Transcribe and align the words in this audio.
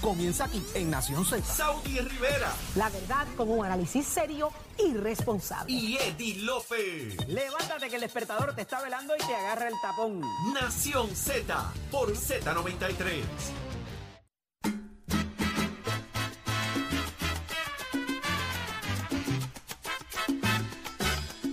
Comienza 0.00 0.44
aquí 0.44 0.62
en 0.74 0.90
Nación 0.90 1.24
Z. 1.24 1.42
Saudi 1.44 1.98
Rivera 2.00 2.52
La 2.76 2.88
verdad 2.90 3.26
con 3.36 3.50
un 3.50 3.64
análisis 3.64 4.06
serio 4.06 4.50
y 4.78 4.94
responsable. 4.94 5.72
y 5.72 5.96
Eddie 5.96 6.36
Lofe. 6.42 7.16
Levántate 7.28 7.88
que 7.88 7.94
el 7.96 8.00
despertador 8.02 8.54
te 8.54 8.62
está 8.62 8.80
velando 8.82 9.14
y 9.14 9.18
te 9.26 9.34
agarra 9.34 9.68
el 9.68 9.74
tapón. 9.82 10.20
Nación 10.52 11.14
Z 11.14 11.72
por 11.90 12.12
Z93. 12.14 13.22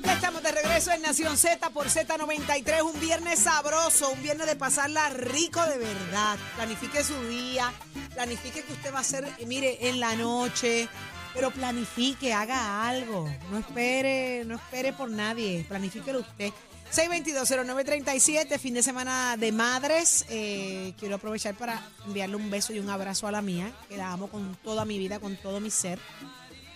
Ya 0.03 0.13
estamos 0.13 0.41
de 0.43 0.51
regreso 0.51 0.91
en 0.91 1.01
Nación 1.03 1.37
Z 1.37 1.69
por 1.69 1.87
Z93, 1.87 2.81
un 2.83 2.99
viernes 2.99 3.39
sabroso, 3.39 4.09
un 4.09 4.21
viernes 4.23 4.47
de 4.47 4.55
pasarla 4.55 5.09
rico 5.09 5.63
de 5.65 5.77
verdad. 5.77 6.37
Planifique 6.55 7.03
su 7.03 7.19
día, 7.27 7.71
planifique 8.13 8.63
que 8.63 8.73
usted 8.73 8.93
va 8.93 8.99
a 8.99 9.01
hacer, 9.01 9.27
mire, 9.45 9.89
en 9.89 9.99
la 9.99 10.15
noche, 10.15 10.87
pero 11.33 11.51
planifique, 11.51 12.33
haga 12.33 12.87
algo. 12.87 13.29
No 13.49 13.57
espere, 13.57 14.43
no 14.45 14.55
espere 14.55 14.93
por 14.93 15.09
nadie, 15.09 15.65
planifíquelo 15.67 16.19
usted. 16.19 16.51
6220937, 16.91 18.59
fin 18.59 18.73
de 18.73 18.83
semana 18.83 19.37
de 19.37 19.51
madres. 19.53 20.25
Eh, 20.29 20.93
quiero 20.99 21.15
aprovechar 21.15 21.55
para 21.55 21.81
enviarle 22.05 22.35
un 22.35 22.49
beso 22.51 22.73
y 22.73 22.79
un 22.79 22.89
abrazo 22.89 23.27
a 23.27 23.31
la 23.31 23.41
mía, 23.41 23.71
que 23.87 23.95
la 23.95 24.11
amo 24.11 24.27
con 24.27 24.55
toda 24.57 24.83
mi 24.83 24.97
vida, 24.97 25.19
con 25.19 25.37
todo 25.37 25.61
mi 25.61 25.71
ser 25.71 25.99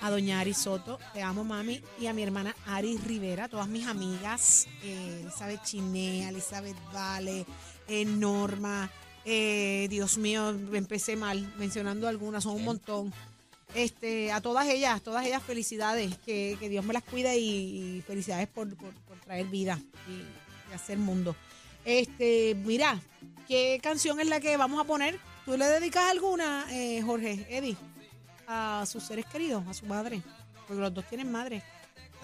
a 0.02 0.10
doña 0.12 0.40
Ari 0.40 0.54
Soto, 0.54 1.00
te 1.14 1.22
amo 1.24 1.44
mami, 1.44 1.82
y 2.00 2.08
a 2.08 2.14
mi 2.14 2.22
hermana 2.22 2.56
Ari 2.68 2.98
Rivera, 2.98 3.48
todas 3.50 3.68
mis 3.68 3.88
amigas, 3.88 4.68
eh, 4.84 5.22
Elizabeth 5.24 5.64
Chinea, 5.64 6.30
Elizabeth 6.30 6.78
Vale, 6.94 7.46
eh, 7.88 8.06
Norma, 8.06 8.90
eh, 9.26 9.88
Dios 9.90 10.18
mío, 10.18 10.50
empecé 10.74 11.16
mal 11.16 11.52
mencionando 11.58 12.08
algunas, 12.08 12.44
son 12.44 12.56
un 12.56 12.64
montón. 12.66 13.14
Este, 13.74 14.32
a 14.32 14.40
todas 14.40 14.68
ellas, 14.70 15.02
todas 15.02 15.26
ellas 15.26 15.44
felicidades, 15.44 16.16
que, 16.26 16.56
que 16.60 16.70
Dios 16.70 16.86
me 16.86 16.94
las 16.94 17.04
cuide 17.04 17.38
y, 17.38 17.98
y 17.98 18.02
felicidades 18.02 18.48
por, 18.48 18.74
por- 18.78 18.94
por 18.94 19.20
traer 19.20 19.48
vida 19.48 19.80
y, 20.08 20.72
y 20.72 20.74
hacer 20.74 20.98
mundo. 20.98 21.36
Este, 21.84 22.56
mira, 22.64 23.02
¿qué 23.48 23.80
canción 23.84 24.20
es 24.20 24.28
la 24.28 24.40
que 24.40 24.56
vamos 24.56 24.80
a 24.80 24.86
poner? 24.86 25.20
¿Tú 25.46 25.58
le 25.58 25.66
dedicas 25.66 26.10
alguna, 26.10 26.66
eh, 26.72 27.02
Jorge, 27.02 27.46
Eddie? 27.50 27.76
a 28.48 28.86
sus 28.86 29.04
seres 29.04 29.26
queridos, 29.26 29.66
a 29.68 29.74
su 29.74 29.88
madre. 29.88 30.22
Porque 30.68 30.82
los 30.82 30.94
dos 30.94 31.04
tienen 31.10 31.32
madre. 31.32 31.64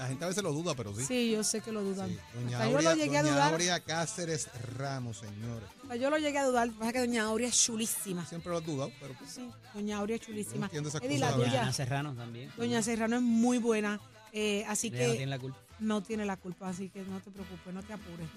La 0.02 0.08
gente 0.08 0.26
a 0.26 0.30
veces 0.30 0.42
lo 0.42 0.52
duda, 0.52 0.74
pero 0.74 0.96
sí. 0.96 1.06
Sí, 1.06 1.32
yo 1.32 1.44
sé 1.44 1.62
que 1.62 1.72
lo 1.72 1.84
dudan. 1.84 2.10
Sí. 2.10 2.18
Doña, 2.34 2.58
Hasta 2.58 2.70
yo 2.72 2.76
Aurea, 2.78 2.90
lo 2.90 2.96
llegué 2.96 3.18
a 3.18 3.22
doña 3.22 3.34
dudar. 3.36 3.52
Aurea 3.54 3.80
Cáceres 3.82 4.50
Ramos, 4.76 5.18
señores. 5.18 5.70
Hasta 5.84 5.96
yo 5.96 6.10
lo 6.10 6.18
llegué 6.18 6.40
a 6.40 6.46
dudar. 6.46 6.72
Pasa 6.72 6.94
que 6.94 7.00
Doña 7.02 7.24
Aurea 7.26 7.50
es 7.50 7.64
chulísima. 7.64 8.26
Siempre 8.26 8.52
lo 8.52 8.58
has 8.58 8.66
dudado, 8.66 8.92
pero 9.00 9.14
pues, 9.14 9.30
Sí, 9.30 9.48
Doña 9.76 9.98
Aurea 10.00 10.16
es 10.16 10.22
no 10.24 10.26
chulísima. 10.26 10.66
entiendo 10.66 10.90
esas 10.90 11.04
Eddie, 11.04 11.20
la 11.20 11.28
a 11.28 11.32
veces. 11.38 11.46
tuya. 11.52 11.62
Ana 11.62 11.74
Serrano 11.74 12.16
también. 12.16 12.52
Doña 12.58 12.82
Serrano 12.82 13.18
es 13.18 13.22
muy 13.22 13.60
buena. 13.60 14.00
eh, 14.34 14.66
así 14.68 14.88
Ella 14.88 14.98
que 14.98 15.06
no 15.08 15.12
tiene 15.14 15.28
la 15.28 15.38
culpa. 15.40 15.58
no 15.80 16.02
tiene 16.02 16.26
la 16.26 16.38
culpa, 16.38 16.70
así 16.70 16.90
que 16.90 17.02
no 17.04 17.20
te 17.20 17.30
preocupes, 17.30 17.72
no 17.72 17.84
te 17.84 17.94
apures. 17.94 18.28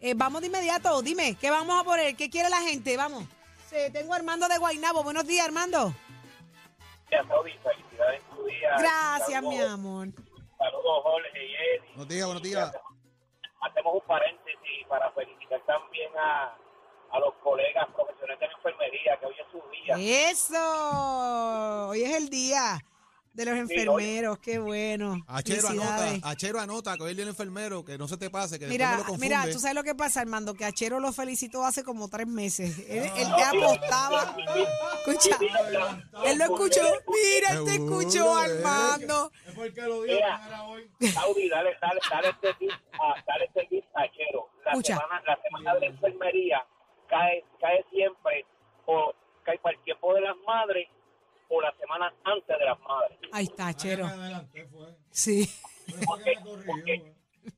Eh, 0.00 0.14
vamos 0.14 0.40
de 0.40 0.48
inmediato, 0.48 1.00
dime, 1.02 1.36
¿qué 1.40 1.50
vamos 1.50 1.80
a 1.80 1.84
poner? 1.84 2.16
¿Qué 2.16 2.28
quiere 2.30 2.50
la 2.50 2.62
gente? 2.62 2.96
Vamos. 2.96 3.24
Sí, 3.70 3.76
tengo 3.92 4.12
a 4.12 4.16
Armando 4.16 4.48
de 4.48 4.58
Guainabo. 4.58 5.04
Buenos 5.04 5.24
días, 5.24 5.46
Armando. 5.46 5.94
Gracias, 8.78 9.42
mi 9.42 9.60
amor. 9.60 10.08
Saludos, 10.58 11.02
Jorge 11.02 11.46
y 11.46 11.54
Eddie. 11.54 11.88
Buenos 11.88 12.08
días, 12.08 12.26
buenos 12.26 12.42
días. 12.42 12.72
Hacemos 13.60 13.94
un 13.94 14.00
paréntesis 14.02 14.86
para 14.88 15.10
felicitar 15.12 15.60
también 15.66 16.10
a, 16.16 16.56
a 17.10 17.20
los 17.20 17.34
colegas 17.42 17.86
profesionales 17.94 18.40
de 18.40 18.46
la 18.46 18.52
enfermería, 18.52 19.16
que 19.18 19.26
hoy 19.26 19.34
es 19.38 19.46
su 19.50 19.62
día. 19.70 20.30
Eso. 20.30 21.88
Hoy 21.90 22.02
es 22.02 22.16
el 22.16 22.28
día 22.28 22.78
de 23.36 23.44
los 23.44 23.54
enfermeros. 23.56 24.38
Qué 24.38 24.58
bueno. 24.58 25.22
Achero 25.28 25.68
Felicidades. 25.68 26.12
anota, 26.14 26.28
Achero 26.30 26.60
anota, 26.60 26.96
que 26.96 27.02
hoy 27.02 27.10
el 27.10 27.16
día 27.16 27.24
del 27.26 27.32
enfermero, 27.34 27.84
que 27.84 27.98
no 27.98 28.08
se 28.08 28.16
te 28.16 28.30
pase, 28.30 28.58
que 28.58 28.66
después 28.66 28.78
me 28.80 28.84
Mira, 28.86 28.90
lo 28.92 29.04
confunde. 29.04 29.26
mira, 29.26 29.44
tú 29.52 29.58
sabes 29.58 29.74
lo 29.74 29.84
que 29.84 29.94
pasa, 29.94 30.20
Armando, 30.22 30.54
que 30.54 30.64
Achero 30.64 30.98
lo 31.00 31.12
felicitó 31.12 31.64
hace 31.64 31.84
como 31.84 32.08
tres 32.08 32.26
meses. 32.26 32.78
Él, 32.88 33.04
él 33.16 33.28
te 33.36 33.42
apostaba. 33.42 34.36
Escucha, 35.06 35.36
él 36.24 36.38
lo 36.38 36.44
escuchó. 36.44 36.80
Mira, 37.08 37.52
él 37.52 37.64
te 37.64 37.74
escuchó, 37.74 38.38
eh. 38.40 38.44
Armando. 38.44 39.30
Mira, 40.06 40.40
Saudi, 41.12 41.48
dale, 41.48 41.76
dale, 41.80 42.00
dale 42.10 42.28
este 42.30 42.54
tip 42.54 42.70
a, 43.00 43.14
dale 43.26 43.44
este 43.44 43.66
tip 43.68 43.84
a 43.94 44.10
Chero. 44.12 44.48
La 44.64 44.72
Escucha. 44.72 44.96
semana, 44.96 45.22
la 45.26 45.38
semana 45.42 45.74
de 45.74 45.80
la 45.80 45.86
enfermería 45.86 46.66
cae, 47.08 47.44
cae 47.60 47.84
siempre 47.90 48.44
o 48.86 49.14
cae 49.44 49.58
para 49.58 49.76
el 49.76 49.82
tiempo 49.84 50.12
de 50.14 50.20
las 50.22 50.36
madres 50.46 50.88
o 51.48 51.60
la 51.60 51.72
semana 51.78 52.12
antes 52.24 52.58
de 52.58 52.64
las 52.64 52.78
madres. 52.80 53.18
Ahí 53.32 53.44
está, 53.44 53.68
Achero. 53.68 54.06
Sí. 55.10 55.48
Porque, 56.04 56.32
porque, 56.42 57.14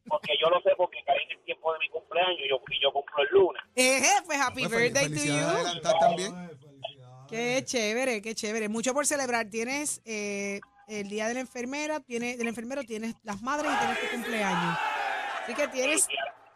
porque 0.06 0.32
yo 0.40 0.50
lo 0.50 0.60
sé 0.60 0.70
porque 0.76 0.98
cae 1.06 1.22
en 1.24 1.30
el 1.32 1.44
tiempo 1.44 1.72
de 1.72 1.78
mi 1.78 1.88
cumpleaños 1.88 2.38
y 2.44 2.48
yo, 2.48 2.60
y 2.70 2.82
yo 2.82 2.92
cumplo 2.92 3.22
el 3.22 3.28
lunes. 3.30 3.62
Eje, 3.74 4.22
pues 4.26 4.38
happy 4.38 4.66
Pues, 4.68 4.92
birthday 4.92 5.08
to 5.08 5.24
you. 5.24 5.80
también. 5.98 6.50
Qué 7.28 7.62
chévere, 7.64 8.22
qué 8.22 8.34
chévere. 8.34 8.68
Mucho 8.68 8.92
por 8.94 9.06
celebrar. 9.06 9.48
Tienes 9.50 10.00
eh, 10.04 10.60
el 10.88 11.08
día 11.08 11.28
de 11.28 11.34
la 11.34 11.40
enfermera, 11.40 12.00
tienes, 12.00 12.38
del 12.38 12.48
enfermero, 12.48 12.82
tienes 12.84 13.14
las 13.22 13.42
madres 13.42 13.70
y 13.72 13.78
tienes 13.78 14.00
tu 14.00 14.06
cumpleaños. 14.16 14.78
Así 15.42 15.54
que 15.54 15.68
tienes 15.68 16.08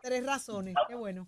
tres 0.02 0.26
razones. 0.26 0.74
Qué 0.88 0.94
bueno. 0.94 1.26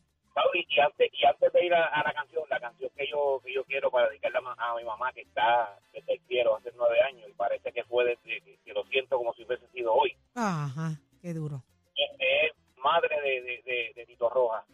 Y 0.53 0.81
antes, 0.81 1.10
y 1.12 1.25
antes 1.25 1.53
de 1.53 1.64
ir 1.64 1.72
a, 1.75 1.87
a 1.87 2.03
la 2.03 2.12
canción, 2.12 2.43
la 2.50 2.59
canción 2.59 2.91
que 2.97 3.06
yo 3.06 3.41
que 3.44 3.54
yo 3.54 3.64
quiero 3.64 3.91
para 3.91 4.09
dedicarla 4.09 4.41
a 4.59 4.75
mi 4.76 4.82
mamá 4.84 5.12
que 5.12 5.20
está 5.20 5.78
el 6.06 6.20
cielo 6.26 6.56
hace 6.56 6.70
nueve 6.76 7.00
años 7.03 7.28
y 7.28 7.32
parece 7.32 7.72
que 7.72 7.84
fue 7.84 8.04
desde 8.04 8.41
que, 8.42 8.59
que 8.65 8.72
lo 8.72 8.84
siento 8.84 9.16
como 9.16 9.34
si 9.34 9.44
hubiese 9.44 9.66
sido 9.69 9.92
hoy. 9.94 10.16
Ajá, 10.34 10.98
qué 11.20 11.32
duro. 11.34 11.62
Este 11.97 12.47
es 12.47 12.53
madre 12.78 13.20
de, 13.20 13.42
de, 13.42 13.62
de, 13.62 13.92
de 13.94 14.06
Tito 14.06 14.28
Rojas. 14.28 14.64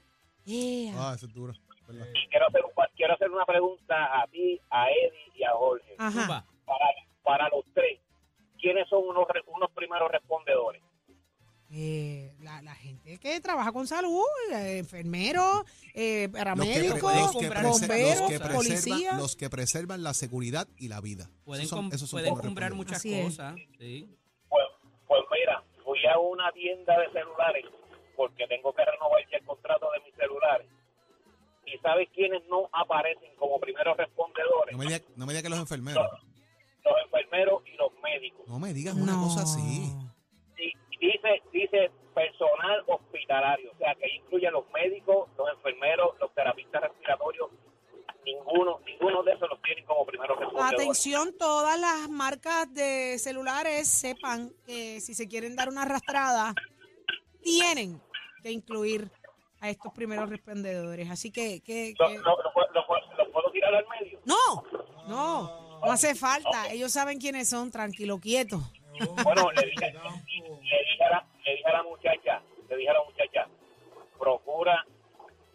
Yeah. 0.45 0.95
Ah, 0.97 1.13
eso 1.15 1.27
es 1.27 1.35
duro. 1.35 1.53
Y 1.89 2.29
quiero 2.29 2.47
hacer, 2.47 2.63
quiero 2.95 3.15
hacer 3.15 3.31
una 3.31 3.45
pregunta 3.45 4.21
a 4.21 4.27
ti, 4.29 4.61
a 4.71 4.89
Eddie 4.91 5.33
y 5.35 5.43
a 5.45 5.53
Jorge. 5.53 5.95
Ajá. 5.99 6.45
Que 13.35 13.41
trabaja 13.41 13.73
con 13.73 13.87
salud, 13.87 14.23
eh, 14.53 14.79
enfermeros, 14.79 15.65
eh, 15.95 16.23
Los 16.23 16.33
que, 16.33 16.39
paramédicos, 16.39 17.01
bomberos, 17.03 17.63
los 17.63 17.81
que 17.81 18.39
preservan, 18.39 18.53
policías. 18.57 19.19
los 19.19 19.37
que 19.37 19.51
preservan 19.51 20.03
la 20.03 20.15
seguridad 20.15 20.69
y 20.77 20.89
la 20.89 21.01
vida. 21.01 21.31
Pueden, 21.45 21.63
Esos 21.65 21.71
son- 21.71 21.87
com- 21.89 21.95
esos 21.95 22.09
son 22.11 22.19
pueden 22.19 22.31
como 22.31 22.43
comprar 22.43 22.75
muchas 22.75 22.99
Así 22.99 23.23
cosas. 23.23 23.55
Sí. 23.79 24.09
Pues, 24.49 24.65
pues 25.09 25.21
mira, 25.33 25.63
fui 25.85 25.99
a 26.07 26.19
una 26.19 26.51
tienda 26.53 26.99
de 26.99 27.11
celulares 27.13 27.65
porque 28.17 28.47
tengo 28.49 28.73
que 28.75 28.85
renovar 28.85 29.21
ya 29.31 29.39
el 29.39 29.45
contrato 29.45 29.89
de 29.93 30.01
mis 30.05 30.15
celulares. 30.15 30.67
¿Y 31.67 31.79
sabes 31.79 32.09
quiénes 32.15 32.43
no 32.49 32.69
aparecen 32.73 33.35
como 33.37 33.59
primeros 33.61 33.97
respondedores? 33.97 34.73
No 34.73 34.79
me 34.79 34.85
digas 34.87 35.03
no 35.17 35.27
me 35.27 35.33
diga 35.33 35.43
que 35.43 35.49
los 35.51 35.59
enfermeros. 35.61 36.05
Los 36.85 36.95
enfermeros 37.05 37.63
y 37.67 37.77
los 37.77 37.93
médicos. 38.03 38.47
No 38.49 38.59
me 38.59 38.73
digas 38.75 38.95
una 38.95 39.15
cosa 39.15 39.43
así. 39.43 39.93
Dice, 41.01 41.43
dice 41.53 41.91
personal 42.15 42.83
hospitalario, 42.87 43.71
o 43.73 43.77
sea, 43.79 43.95
que 43.95 44.09
incluye 44.17 44.51
los 44.51 44.69
médicos, 44.71 45.29
los 45.37 45.49
enfermeros, 45.55 46.19
los 46.21 46.33
terapistas 46.35 46.83
respiratorios. 46.83 47.51
Ninguno, 48.25 48.81
ninguno 48.85 49.23
de 49.23 49.33
esos 49.33 49.49
los 49.49 49.61
tienen 49.63 49.85
como 49.87 50.05
primeros 50.05 50.39
respondedores. 50.39 50.75
Atención, 50.81 51.35
todas 51.39 51.81
las 51.81 52.09
marcas 52.11 52.73
de 52.75 53.19
celulares 53.19 53.89
sepan 53.89 54.53
que 54.67 55.01
si 55.01 55.15
se 55.15 55.27
quieren 55.27 55.57
dar 55.57 55.69
una 55.71 55.83
arrastrada, 55.83 56.55
tienen 57.43 58.01
que 58.43 58.51
incluir 58.51 59.11
a 59.61 59.71
estos 59.71 59.93
primeros 59.93 60.29
respondedores. 60.29 61.11
Así 61.11 61.31
que, 61.31 61.61
que, 61.63 61.95
¿Lo, 61.99 62.09
que- 62.09 62.19
lo- 62.19 62.43
lo 62.43 62.53
puedo- 62.53 62.69
lo 62.75 62.87
puedo- 62.87 63.15
lo 63.17 63.31
puedo 63.33 63.51
tirar 63.53 63.75
al 63.75 63.87
medio? 63.89 64.21
no, 64.25 64.65
no, 65.09 65.81
no 65.81 65.93
hace 65.93 66.15
falta. 66.15 66.71
Ellos 66.71 66.93
saben 66.93 67.19
quiénes 67.19 67.49
son, 67.49 67.71
tranquilo, 67.71 68.19
quieto. 68.19 68.61
Bueno, 69.25 69.51
le 69.53 69.67
dije, 69.67 69.93
le 69.93 70.79
dije, 70.79 71.05
a 71.05 71.11
la, 71.11 71.27
le 71.51 71.57
dije 71.57 71.69
a 71.69 71.73
la 71.73 71.83
muchacha, 71.83 72.43
le 72.69 72.77
dije 72.77 72.91
a 72.91 72.93
la 72.95 73.03
muchacha, 73.05 73.49
procura 74.19 74.87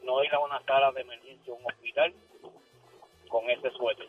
no 0.04 0.24
ir 0.24 0.34
a 0.34 0.40
una 0.40 0.62
sala 0.66 0.92
de 0.92 1.02
emergencia, 1.02 1.54
a 1.54 1.56
un 1.56 1.66
hospital, 1.66 2.14
con 3.30 3.50
ese 3.50 3.72
suéter. 3.72 4.08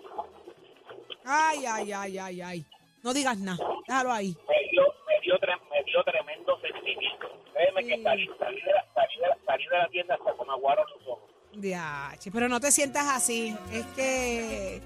Ay, 1.24 1.64
ay, 1.66 1.92
ay, 1.92 2.18
ay, 2.18 2.40
ay. 2.42 2.64
No 3.02 3.14
digas 3.14 3.38
nada, 3.38 3.58
déjalo 3.86 4.12
ahí. 4.12 4.36
Me 4.48 4.68
dio, 4.70 4.82
me 5.06 5.20
dio, 5.22 5.34
me 5.70 5.84
dio 5.84 6.02
tremendo 6.02 6.60
sentimiento. 6.60 7.28
Créeme 7.52 7.84
que 7.84 7.96
Sí. 7.96 8.02
salí, 8.02 8.30
salí, 8.38 8.60
de 8.60 8.72
la, 8.72 8.84
salí, 8.94 9.16
de 9.16 9.28
la, 9.28 9.38
salí 9.46 9.64
de 9.66 9.78
la 9.78 9.88
tienda 9.88 10.14
hasta 10.14 10.32
con 10.32 10.50
aguaro 10.50 10.84
en 10.88 10.98
los 10.98 11.08
ojos. 11.08 11.30
Pero 12.32 12.48
no 12.48 12.60
te 12.60 12.70
sientas 12.72 13.06
así. 13.08 13.56
Es 13.72 13.86
que 13.94 14.82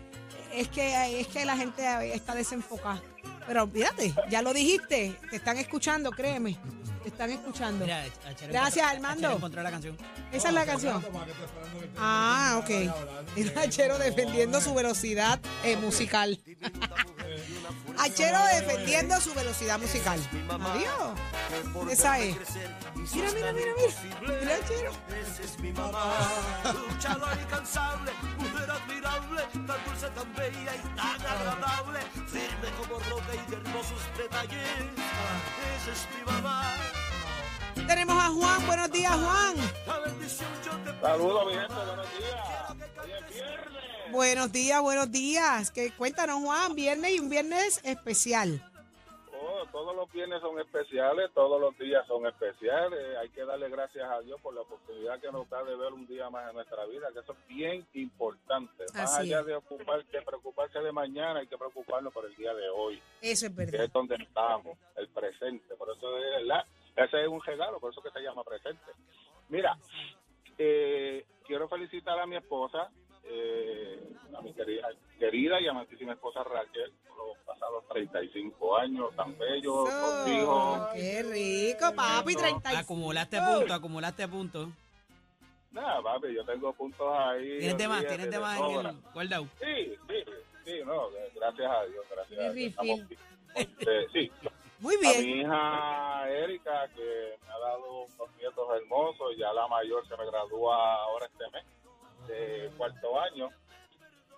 es 0.53 0.69
que 0.69 1.21
es 1.21 1.29
que 1.29 1.45
la 1.47 1.57
gente 1.57 1.83
está 2.15 2.35
desenfocada. 2.35 3.03
Pero 3.47 3.67
fíjate, 3.67 4.13
ya 4.29 4.43
lo 4.43 4.53
dijiste, 4.53 5.17
te 5.31 5.37
están 5.37 5.57
escuchando, 5.57 6.11
créeme. 6.11 6.57
Te 7.03 7.09
están 7.09 7.31
escuchando. 7.31 7.85
Mira, 7.87 8.05
Achero 8.27 8.53
Gracias, 8.53 8.77
encontró- 8.77 8.97
Armando. 8.97 9.19
Achero 9.27 9.37
encontró 9.37 9.63
la 9.63 9.71
canción. 9.71 9.97
Esa 10.33 10.49
es 10.49 10.55
la 10.55 10.67
canción. 10.67 11.05
Ah, 11.99 12.61
ok. 12.63 12.71
El 13.37 13.59
Achero 13.59 13.99
defendiendo 13.99 14.61
su 14.61 14.75
velocidad 14.75 15.41
eh, 15.65 15.77
musical. 15.77 16.39
Achero 17.99 18.39
defendiendo 18.55 19.19
su 19.21 19.33
velocidad 19.35 19.79
musical. 19.79 20.21
Adiós. 20.51 21.91
Esa 21.91 22.19
es. 22.19 22.37
Mira, 23.15 23.31
mira, 23.33 23.53
mira, 23.53 23.73
mira. 24.23 24.39
Mira, 24.41 24.57
Achero. 24.57 24.93
Luchador 26.91 27.39
incansable, 27.43 28.13
mujer 28.39 28.71
admirable, 28.71 29.43
tan 29.67 29.85
dulce, 29.87 30.11
tan 30.11 30.35
bella 30.35 30.75
y 30.77 30.97
tan 30.97 31.27
agradable, 31.27 32.01
firme 32.27 32.69
como 32.79 32.99
roca 33.01 33.35
y 33.35 33.51
de 33.51 33.57
hermosos 33.57 34.01
detalles. 34.17 34.69
Tenemos 37.87 38.17
a 38.23 38.29
Juan. 38.29 38.67
Buenos 38.67 38.93
días, 38.93 39.13
Juan. 39.13 39.57
Saludos, 41.01 41.47
mi 41.47 41.53
gente, 41.55 41.75
buenos 41.75 42.07
días. 42.19 42.41
Hoy 43.03 43.11
es 43.13 43.35
viernes. 43.35 44.13
Buenos 44.13 44.53
días, 44.53 44.83
buenos 44.83 45.11
días. 45.11 45.71
Que 45.71 45.91
cuéntanos, 45.93 46.41
Juan, 46.41 46.75
viernes 46.75 47.13
y 47.13 47.21
un 47.21 47.31
viernes 47.31 47.81
especial. 47.85 48.70
Todos 49.73 49.95
los 49.97 50.11
viernes 50.13 50.41
son 50.41 50.59
especiales, 50.59 51.31
todos 51.35 51.61
los 51.61 51.77
días 51.79 52.07
son 52.07 52.27
especiales. 52.27 53.17
Hay 53.19 53.29
que 53.31 53.45
darle 53.45 53.69
gracias 53.69 54.09
a 54.11 54.21
Dios 54.21 54.41
por 54.41 54.55
la 54.55 54.63
oportunidad 54.63 55.21
que 55.21 55.31
nos 55.33 55.49
da 55.49 55.63
de 55.65 55.77
ver 55.77 55.93
un 55.93 56.07
día 56.07 56.29
más 56.31 56.49
en 56.49 56.55
nuestra 56.57 56.85
vida, 56.87 57.09
que 57.13 57.21
eso 57.21 57.33
es 57.33 57.47
bien 57.49 57.87
importante. 57.95 58.85
Más 58.95 59.17
Así 59.19 59.23
allá 59.29 59.41
es. 59.41 59.47
de 59.47 59.55
ocupar, 59.57 60.05
que 60.07 60.23
preocuparse 60.23 60.79
de 60.81 60.93
mañana, 60.93 61.41
hay 61.41 61.47
que 61.47 61.59
preocuparnos 61.59 62.13
por 62.13 62.25
el 62.27 62.35
día 62.37 62.55
de 62.55 62.69
hoy, 62.71 63.03
Eso 63.21 63.47
es 63.47 63.53
que 63.53 63.65
verdad. 63.65 63.85
es 63.85 63.93
donde 63.93 64.15
estamos, 64.17 64.79
el 64.97 65.09
presente. 65.09 65.75
Por 65.77 65.91
eso 65.97 66.19
es 66.19 66.45
la, 66.47 66.65
ese 66.97 67.23
es 67.23 67.29
un 67.29 67.43
regalo, 67.43 67.79
por 67.81 67.93
eso 67.93 68.03
que 68.03 68.11
se 68.11 68.21
llama 68.21 68.43
presente. 68.45 68.93
Mira, 69.49 69.77
eh, 70.59 71.25
quiero 71.47 71.69
felicitar 71.69 72.19
a 72.19 72.27
mi 72.27 72.37
esposa, 72.37 72.91
eh, 73.25 74.01
a 74.37 74.41
mi 74.43 74.53
querida, 74.53 74.89
querida 75.19 75.61
y 75.61 75.69
amantísima 75.69 76.13
esposa 76.15 76.43
Raquel, 76.45 76.93
por 77.09 77.17
los 77.19 77.37
pasados 77.61 77.85
35 77.89 78.77
años 78.79 79.15
tan 79.17 79.37
bellos, 79.39 79.89
dos 79.89 80.29
hijos. 80.29 80.89
Qué 80.95 81.23
rico, 81.23 81.95
papi. 81.95 82.35
35. 82.35 82.79
Acumulaste 82.79 83.39
puntos, 83.41 83.71
acumulaste 83.71 84.29
puntos. 84.29 84.69
Nada, 85.71 86.03
papi, 86.03 86.35
yo 86.35 86.45
tengo 86.45 86.73
puntos 86.73 87.07
ahí. 87.13 87.59
Tienes 87.59 87.79
de 87.79 87.89
más, 87.89 88.07
tienes 88.07 88.31
de 88.31 88.39
más 88.39 88.59
en 88.59 88.87
el 88.87 88.97
guardado. 89.13 89.47
Sí, 89.61 89.95
sí, 90.09 90.33
sí, 90.65 90.73
no, 90.85 91.09
gracias 91.35 91.71
a 91.71 91.85
Dios, 91.85 92.05
gracias 92.11 92.41
a 92.41 92.53
Dios. 92.53 92.71
Estamos 92.71 93.09
bien. 93.09 93.21
Eh, 93.57 94.07
sí, 94.13 94.31
Muy 94.79 94.95
a 94.95 94.99
bien. 95.01 95.27
mi 95.27 95.41
hija 95.41 96.31
Erika, 96.31 96.89
que 96.95 97.37
me 97.45 97.53
ha 97.53 97.59
dado 97.59 98.03
unos 98.05 98.37
nietos 98.39 98.69
hermosos, 98.77 99.37
ya 99.37 99.53
la 99.53 99.67
mayor 99.69 100.07
se 100.09 100.17
me 100.17 100.25
gradúa 100.27 100.95
ahora 101.03 101.27
este 101.27 101.45
mes, 101.51 101.65
de 102.29 102.71
cuarto 102.77 103.21
año. 103.21 103.49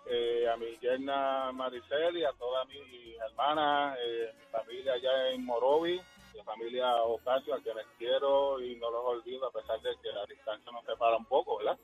Eh, 0.06 0.48
a 0.48 0.56
mi 0.56 0.76
yerna 0.80 1.52
Mariceli, 1.52 2.24
a 2.24 2.32
todas 2.32 2.66
mis 2.68 3.16
hermanas, 3.20 3.96
eh, 4.00 4.32
mi 4.36 4.46
familia 4.46 4.94
allá 4.94 5.30
en 5.30 5.44
Morovi, 5.44 6.00
la 6.34 6.44
familia 6.44 7.02
Ocasio, 7.04 7.54
a 7.54 7.60
quienes 7.60 7.86
quiero 7.98 8.60
y 8.60 8.76
no 8.76 8.90
los 8.90 9.04
olvido, 9.04 9.46
a 9.46 9.52
pesar 9.52 9.80
de 9.80 9.94
que 10.02 10.10
la 10.10 10.26
distancia 10.26 10.72
nos 10.72 10.84
separa 10.84 11.16
un 11.16 11.26
poco, 11.26 11.58
¿verdad? 11.58 11.78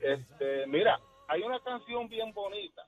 Este, 0.00 0.66
mira, 0.66 1.00
hay 1.28 1.42
una 1.42 1.58
canción 1.60 2.08
bien 2.08 2.32
bonita 2.32 2.86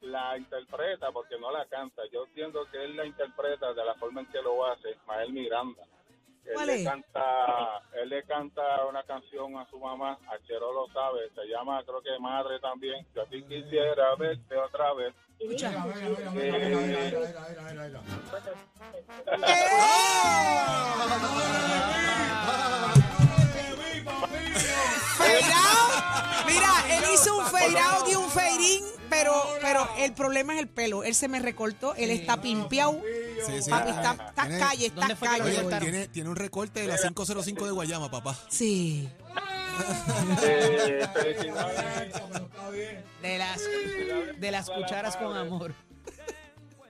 la 0.00 0.36
interpreta 0.36 1.10
porque 1.12 1.38
no 1.38 1.50
la 1.50 1.66
canta. 1.66 2.02
Yo 2.12 2.24
entiendo 2.24 2.66
que 2.70 2.84
él 2.84 2.96
la 2.96 3.06
interpreta 3.06 3.72
de 3.74 3.84
la 3.84 3.94
forma 3.94 4.20
en 4.20 4.26
que 4.28 4.42
lo 4.42 4.64
hace, 4.66 4.90
Ismael 4.90 5.32
Miranda. 5.32 5.82
Él 6.48 6.54
¿Cuál 6.54 6.66
le 6.68 6.82
canta, 6.82 7.82
él 7.92 8.08
le 8.08 8.22
canta 8.22 8.86
una 8.86 9.02
canción 9.02 9.54
a 9.58 9.68
su 9.68 9.78
mamá, 9.78 10.18
Achero 10.32 10.72
lo 10.72 10.86
sabe, 10.94 11.28
se 11.34 11.46
llama 11.46 11.82
creo 11.84 12.00
que 12.00 12.18
Madre 12.18 12.58
también. 12.60 13.06
Yo 13.14 13.20
a 13.20 13.26
ti 13.26 13.42
quisiera 13.42 14.14
verte 14.16 14.56
otra 14.56 14.94
vez. 14.94 15.14
Escucha. 15.38 15.70
Fade 25.18 25.52
out. 25.52 26.46
Mira, 26.46 26.72
él 26.96 27.04
hizo 27.12 27.36
un 27.36 27.44
out 27.44 28.08
y 28.08 28.14
un 28.14 28.28
in, 28.58 28.84
pero, 29.18 29.32
pero 29.60 29.88
el 29.98 30.12
problema 30.12 30.54
es 30.54 30.60
el 30.60 30.68
pelo. 30.68 31.04
Él 31.04 31.14
se 31.14 31.28
me 31.28 31.38
recortó, 31.40 31.94
él 31.96 32.10
está 32.10 32.40
pimpeado. 32.40 33.00
Sí, 33.46 33.62
sí. 33.62 33.70
Papi, 33.70 33.90
está, 33.90 34.12
está 34.12 34.42
Tiene- 34.42 34.58
calle, 34.58 34.86
está 34.86 35.00
¿Dónde 35.00 35.16
fue 35.16 35.28
que 35.28 35.32
lo 35.38 35.44
calle. 35.44 35.50
Oye, 35.54 35.62
cortaron? 35.62 35.90
tiene, 35.90 36.08
tiene 36.08 36.28
un 36.30 36.36
recorte 36.36 36.80
de 36.80 36.86
la 36.88 36.96
505 36.96 37.66
de 37.66 37.72
Guayama, 37.72 38.10
papá. 38.10 38.36
Sí. 38.48 39.08
Eh, 40.42 41.06
felicidades, 41.14 42.12
De 43.22 43.38
las, 43.38 43.60
de 44.40 44.50
las 44.50 44.70
cucharas 44.70 45.16
con 45.16 45.36
amor. 45.36 45.72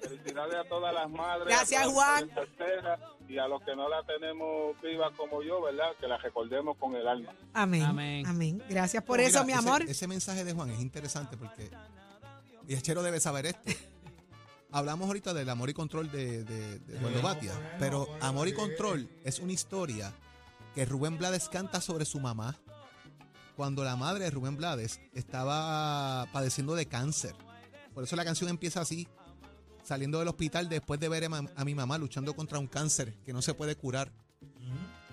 felicidades 0.01 0.55
a 0.55 0.65
todas 0.69 0.95
las 0.95 1.11
madres. 1.11 1.47
Gracias, 1.49 1.83
a 1.83 1.85
todas 1.85 1.95
Juan. 1.95 2.31
solteras 2.35 3.01
Y 3.29 3.37
a 3.39 3.47
los 3.47 3.61
que 3.63 3.77
no 3.77 3.89
la 3.91 4.03
tenemos 4.05 4.81
viva 4.81 5.11
como 5.17 5.43
yo, 5.43 5.61
¿verdad? 5.61 5.91
Que 6.01 6.07
la 6.09 6.17
recordemos 6.17 6.79
con 6.79 6.95
el 6.97 7.07
alma. 7.07 7.35
Amén. 7.53 7.83
Amén. 7.83 8.27
Amén. 8.27 8.63
Gracias 8.71 9.03
por 9.05 9.19
Mira, 9.19 9.29
eso, 9.29 9.45
mi 9.45 9.53
ese- 9.53 9.59
amor. 9.59 9.83
Ese, 9.83 10.07
mensaje 10.07 10.45
de 10.45 10.53
Juan 10.55 10.71
es 10.71 10.81
interesante 10.81 11.37
porque. 11.37 11.71
Y 12.69 12.75
Achero 12.75 13.03
debe 13.03 13.19
saber 13.19 13.47
esto. 13.47 13.73
Hablamos 14.71 15.07
ahorita 15.07 15.33
del 15.33 15.49
amor 15.49 15.71
y 15.71 15.75
control 15.75 16.11
de, 16.11 16.45
de, 16.45 16.79
de 16.81 16.99
Eduardo 16.99 17.23
Batia, 17.23 17.77
pero 17.79 18.07
amor 18.21 18.47
y 18.49 18.53
control 18.53 19.09
es 19.25 19.39
una 19.39 19.53
historia 19.53 20.13
que 20.75 20.85
Rubén 20.85 21.17
Blades 21.17 21.49
canta 21.49 21.81
sobre 21.81 22.05
su 22.05 22.21
mamá 22.21 22.59
cuando 23.57 23.83
la 23.83 23.97
madre 23.97 24.25
de 24.25 24.31
Rubén 24.31 24.59
Blades 24.59 25.01
estaba 25.15 26.27
padeciendo 26.31 26.75
de 26.75 26.87
cáncer. 26.87 27.35
Por 27.95 28.05
eso 28.05 28.15
la 28.15 28.25
canción 28.25 28.51
empieza 28.51 28.83
así, 28.83 29.09
saliendo 29.83 30.19
del 30.19 30.29
hospital 30.29 30.69
después 30.69 31.01
de 31.01 31.09
ver 31.09 31.25
a, 31.25 31.65
mi 31.65 31.75
mamá 31.75 31.97
luchando 31.97 32.37
contra 32.37 32.59
un 32.59 32.67
cáncer 32.67 33.15
que 33.25 33.33
no 33.33 33.41
se 33.41 33.55
puede 33.55 33.75
curar. 33.77 34.13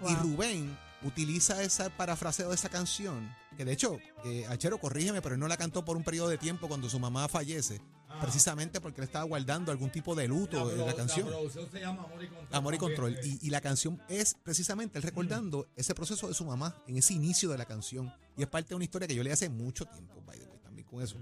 Y 0.02 0.14
Wow. 0.14 0.16
Rubén 0.18 0.78
utiliza 1.04 1.62
ese 1.62 1.90
parafraseo 1.92 2.50
de 2.50 2.56
esa 2.56 2.70
canción, 2.70 3.30
que 3.58 3.66
de 3.66 3.74
hecho, 3.74 3.98
eh, 4.26 4.46
Achero, 4.50 4.80
corrígeme, 4.80 5.22
pero 5.22 5.36
él 5.36 5.40
no 5.42 5.48
la 5.48 5.58
cantó 5.58 5.86
por 5.86 5.98
un 5.98 6.04
periodo 6.04 6.30
de 6.30 6.38
tiempo 6.38 6.68
cuando 6.68 6.90
su 6.90 7.00
mamá 7.00 7.28
fallece, 7.28 7.80
precisamente 8.22 8.80
porque 8.82 9.02
él 9.02 9.06
estaba 9.06 9.26
guardando 9.26 9.72
algún 9.72 9.90
tipo 9.92 10.16
de 10.16 10.28
luto 10.28 10.72
en 10.72 10.86
la 10.86 10.94
canción. 10.94 11.28
producción 11.28 11.70
se 11.72 11.80
llama 11.80 12.04
Amor 12.04 12.24
y 12.24 12.28
Control. 12.28 12.48
Amor 12.52 12.74
y 12.74 12.78
control. 12.78 13.18
Y, 13.24 13.48
y 13.48 13.50
la 13.50 13.62
canción 13.62 14.02
es 14.10 14.36
precisamente 14.44 14.98
él 14.98 15.04
recordando 15.04 15.68
ese 15.76 15.94
proceso 15.94 16.28
de 16.28 16.34
su 16.34 16.46
mamá 16.46 16.76
en 16.88 16.98
ese 16.98 17.14
inicio 17.14 17.50
de 17.50 17.58
la 17.58 17.66
canción. 17.66 18.14
Y 18.38 18.42
es 18.44 18.48
parte 18.48 18.70
de 18.70 18.76
una 18.76 18.86
historia 18.86 19.08
que 19.08 19.16
yo 19.16 19.24
leí 19.24 19.34
hace 19.34 19.50
mucho 19.50 19.86
tiempo, 19.86 20.22
by 20.26 20.38
the 20.40 20.46
way, 20.48 20.60
también 20.60 20.88
con 20.88 21.02
eso. 21.02 21.18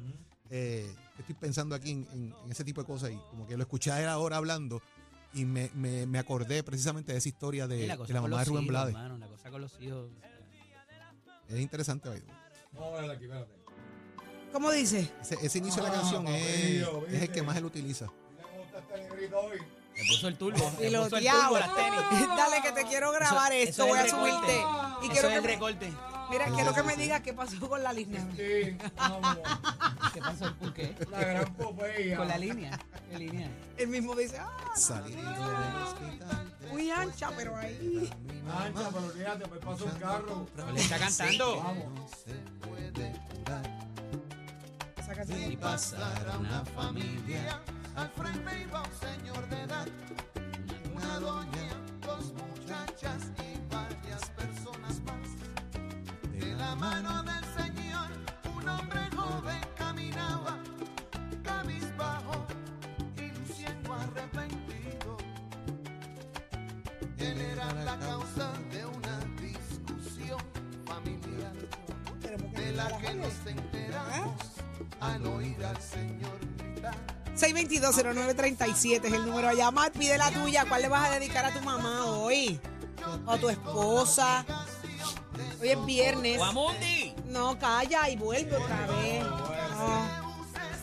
Eh, 0.49 0.93
estoy 1.17 1.33
pensando 1.35 1.73
aquí 1.73 1.91
en, 1.91 2.07
en- 2.13 2.35
en 2.45 2.51
ese 2.51 2.63
tipo 2.63 2.81
de 2.81 2.87
cosas 2.87 3.09
y 3.11 3.15
como 3.31 3.47
que 3.47 3.57
lo 3.57 3.63
escuché 3.63 3.91
a 3.91 3.99
él 4.01 4.07
ahora 4.07 4.37
hablando 4.37 4.81
y 5.33 5.45
me, 5.45 5.69
me- 5.73 6.05
me 6.05 6.19
acordé 6.19 6.63
precisamente 6.63 7.11
de 7.11 7.17
esa 7.17 7.29
historia 7.29 7.67
de, 7.67 7.79
Y 7.83 7.87
la 7.87 7.97
de 7.97 8.13
la 8.13 8.21
mamá 8.21 8.39
de 8.39 8.41
los 8.41 8.47
Rubén 8.47 8.63
hijos, 8.63 8.71
Blades. 8.71 8.95
hermano, 8.95 9.17
la 9.17 9.27
cosa 9.27 9.49
con 9.51 9.61
los 9.61 9.81
hijos. 9.81 10.09
Es 11.49 11.59
interesante, 11.59 12.09
way. 12.09 12.23
Vamos 12.73 12.97
a 12.99 13.01
ver 13.01 13.11
aquí, 13.11 13.23
espérate. 13.25 13.51
¿Cómo 14.51 14.71
dice? 14.71 15.11
Ese, 15.21 15.37
ese 15.41 15.57
inicio 15.57 15.81
de 15.83 15.89
la 15.89 15.95
Ah, 15.95 15.99
canción 16.01 16.27
es, 16.27 16.87
es 17.09 17.21
el 17.23 17.31
que 17.31 17.41
más 17.41 17.57
él 17.57 17.65
utiliza. 17.65 18.05
Este. 18.05 19.29
Le 19.95 20.07
puso 20.07 20.27
el 20.27 20.37
turbo. 20.37 20.71
Le 20.79 20.97
puso 20.99 21.17
el 21.17 21.25
turbo 21.25 21.57
las 21.59 21.75
tenis. 21.75 22.27
Dale 22.37 22.61
que 22.61 22.71
te 22.71 22.83
quiero 22.87 23.11
grabar 23.11 23.51
Eso- 23.51 23.69
esto. 23.69 23.83
eso 23.83 23.87
Voy 23.87 23.99
a 23.99 24.03
recorte. 24.03 24.31
subirte. 24.31 24.53
Y 24.53 25.05
Eso 25.05 25.11
quiero 25.11 25.27
es 25.27 25.33
que 25.33 25.35
el 25.37 25.41
me, 25.41 25.47
recorte. 25.47 25.93
Mira, 26.29 26.45
quiero 26.47 26.73
que 26.73 26.83
me 26.83 26.95
digas 26.95 27.21
qué 27.21 27.33
pasó 27.33 27.67
con 27.69 27.83
la 27.83 27.93
línea. 27.93 28.25
Sí, 28.35 28.77
vamos. 28.95 29.37
¿Qué 30.13 30.19
pasó? 30.19 30.53
¿Por 30.55 30.73
qué? 30.73 30.95
La 31.09 31.19
gran 31.19 31.53
Popeye. 31.55 32.15
Con 32.15 32.27
la 32.27 32.37
línea. 32.37 32.79
¿Qué 33.09 33.19
línea? 33.19 33.49
Él 33.77 33.87
mismo 33.87 34.15
dice, 34.15 34.37
ah, 34.39 34.73
Salir 34.75 35.15
del 35.15 35.27
hospital. 35.27 36.53
muy 36.71 36.91
ancha, 36.91 37.31
pero 37.35 37.55
ahí. 37.57 38.09
Ancha, 38.57 38.89
pero 38.91 39.09
fíjate, 39.09 39.47
pues 39.47 39.61
pasa 39.61 39.83
un 39.85 39.99
carro. 39.99 40.47
Le 40.73 40.81
está 40.81 40.99
cantando. 40.99 41.57
Vamos. 41.63 42.11
Esa 44.97 45.13
canción. 45.13 45.39
Si 45.39 45.57
pasara 45.57 46.37
una 46.39 46.63
familia. 46.65 47.61
Al 47.95 48.09
frente 48.09 48.61
iba 48.61 48.81
un 48.81 48.99
señor 48.99 49.49
de 49.49 49.61
edad, 49.61 49.87
una 50.95 51.19
doña, 51.19 51.69
dos 52.01 52.33
muchachas 52.33 53.21
622-0937 77.35 79.05
es 79.05 79.13
el 79.13 79.25
número 79.25 79.49
a 79.49 79.53
llamar. 79.53 79.91
Pide 79.91 80.17
la 80.17 80.31
tuya. 80.31 80.65
¿Cuál 80.67 80.83
le 80.83 80.87
vas 80.87 81.09
a 81.09 81.13
dedicar 81.13 81.45
a 81.45 81.51
tu 81.51 81.61
mamá 81.61 82.05
hoy? 82.05 82.59
o 83.25 83.37
tu 83.37 83.49
esposa. 83.49 84.45
Hoy 85.63 85.69
es 85.69 85.85
viernes. 85.85 86.37
¡Guamundi! 86.39 87.15
No, 87.27 87.57
calla 87.57 88.09
y 88.09 88.17
vuelve 88.17 88.53
otra 88.53 88.85
vez. 88.87 89.23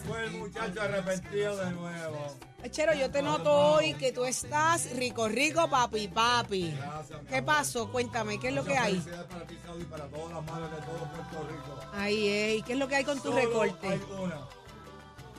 Fue 0.07 0.25
el 0.25 0.31
muchacho 0.39 0.81
arrepentido 0.81 1.55
de 1.55 1.71
nuevo. 1.73 2.37
Chero, 2.71 2.95
yo 2.95 3.11
te 3.11 3.21
noto 3.21 3.75
hoy 3.75 3.93
que 3.93 4.11
tú 4.11 4.25
estás 4.25 4.91
rico, 4.97 5.29
rico, 5.29 5.69
papi, 5.69 6.09
papi. 6.09 6.71
Gracias, 6.71 7.21
¿Qué 7.29 7.43
pasó? 7.43 7.93
Cuéntame, 7.93 8.41
¿qué 8.41 8.49
es 8.49 8.55
lo 8.55 8.65
que 8.65 8.79
hay? 8.79 8.97
para 9.29 9.47
ti, 9.47 9.59
Saudi, 9.67 9.85
para 9.85 10.07
todas 10.07 10.33
las 10.33 10.45
madres 10.47 10.71
de 10.71 10.77
todo 10.79 10.99
Puerto 11.13 11.49
Rico. 11.51 11.81
Ahí 11.93 12.29
es. 12.29 12.59
¿Y 12.61 12.63
qué 12.63 12.73
es 12.73 12.79
lo 12.79 12.89
que 12.89 12.97
hay 12.97 13.05
con 13.05 13.19
tu 13.19 13.25
Solo 13.25 13.37
Hay 13.37 13.47
recorte? 13.47 14.01
una. 14.19 14.41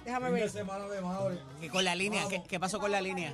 Déjame 0.05 0.29
ver. 0.29 0.50
semana 0.51 0.86
de 0.88 1.01
madre. 1.01 1.39
¿Y 1.63 1.67
con 1.69 1.83
la 1.83 1.95
línea? 1.95 2.27
¿Qué, 2.29 2.43
qué 2.43 2.60
pasó 2.60 2.79
con 2.79 2.91
la 2.91 3.01
línea? 3.01 3.33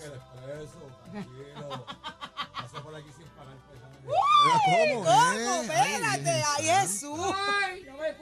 El 0.00 0.12
expreso, 0.12 0.86
tranquilo. 1.10 1.84
Pasé 2.56 2.80
por 2.80 2.94
aquí 2.94 3.10
sin. 3.16 3.26
¿Cómo? 4.64 5.04
¿Cómo? 5.04 5.10
eh? 5.10 5.60
Espérate, 5.62 6.30
Ay, 6.58 6.68
ay 6.68 6.86
Jesús. 6.88 7.18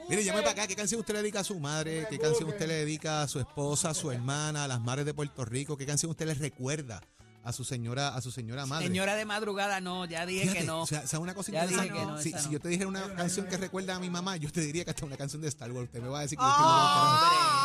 Mire, 0.09 0.23
llame 0.23 0.39
para 0.41 0.51
acá. 0.51 0.67
¿Qué 0.67 0.75
canción 0.75 0.99
usted 0.99 1.13
le 1.13 1.21
dedica 1.21 1.39
a 1.39 1.43
su 1.43 1.59
madre? 1.59 2.07
¿Qué 2.09 2.17
canción 2.19 2.49
usted 2.49 2.67
le 2.67 2.73
dedica 2.75 3.21
a 3.23 3.27
su 3.27 3.39
esposa, 3.39 3.89
a 3.91 3.93
su 3.93 4.11
hermana, 4.11 4.63
a 4.63 4.67
las 4.67 4.81
madres 4.81 5.05
de 5.05 5.13
Puerto 5.13 5.45
Rico? 5.45 5.77
¿Qué 5.77 5.85
canción 5.85 6.09
usted 6.11 6.25
le 6.27 6.33
recuerda 6.33 7.01
a 7.43 7.53
su 7.53 7.63
señora, 7.63 8.09
a 8.15 8.21
su 8.21 8.31
señora 8.31 8.65
madre? 8.65 8.87
Señora 8.87 9.15
de 9.15 9.25
madrugada, 9.25 9.79
no, 9.81 10.05
ya 10.05 10.25
dije 10.25 10.41
Fíjate, 10.43 10.59
que 10.61 10.65
no. 10.65 10.81
O 10.81 10.87
sea, 10.87 11.05
¿sabe 11.05 11.21
una 11.23 11.35
cosa 11.35 11.51
Ya 11.51 11.67
dije 11.67 11.73
interesante? 11.85 12.23
que 12.23 12.31
no, 12.31 12.39
si, 12.41 12.49
yo 12.49 12.59
te 12.59 12.69
dijera 12.69 12.87
una 12.87 13.13
canción 13.13 13.45
que 13.47 13.57
recuerda 13.57 13.95
a 13.95 13.99
mi 13.99 14.09
mamá, 14.09 14.37
yo 14.37 14.51
te 14.51 14.61
diría 14.61 14.83
que 14.83 14.89
hasta 14.91 15.05
una 15.05 15.17
canción 15.17 15.41
de 15.41 15.49
Star 15.49 15.71
Wars. 15.71 15.85
Usted 15.85 16.01
me 16.01 16.07
va 16.09 16.19
a 16.19 16.21
decir 16.23 16.37
que 16.37 16.43
yo 16.43 16.49
estoy. 16.49 17.64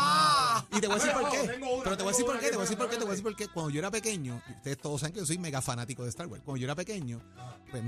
Y 0.73 0.81
te 0.81 0.87
voy 0.87 0.97
a 0.97 0.99
decir 1.01 1.13
por 1.13 1.23
Bueno, 1.23 1.43
qué. 1.43 1.59
Pero 1.85 1.97
te 1.97 2.03
voy 2.05 2.11
a 2.11 2.13
decir 2.13 2.27
por 2.27 2.39
qué, 2.39 2.47
te 2.47 2.53
voy 2.53 2.59
a 2.59 2.63
decir 2.63 2.79
por 2.79 2.89
qué, 2.89 2.97
te 2.97 3.01
voy 3.03 3.09
a 3.09 3.11
decir 3.11 3.25
por 3.25 3.37
qué. 3.37 3.49
Cuando 3.49 3.71
yo 3.71 3.79
era 3.81 3.91
pequeño, 3.91 4.41
ustedes 4.57 4.79
todos 4.79 5.01
saben 5.01 5.15
que 5.15 5.21
yo 5.21 5.27
soy 5.27 5.39
mega 5.39 5.61
fanático 5.61 6.05
de 6.05 6.11
Star 6.11 6.27
Wars. 6.29 6.43
Cuando 6.45 6.59
yo 6.61 6.67
era 6.67 6.75
pequeño, 6.77 7.21
pues 7.71 7.83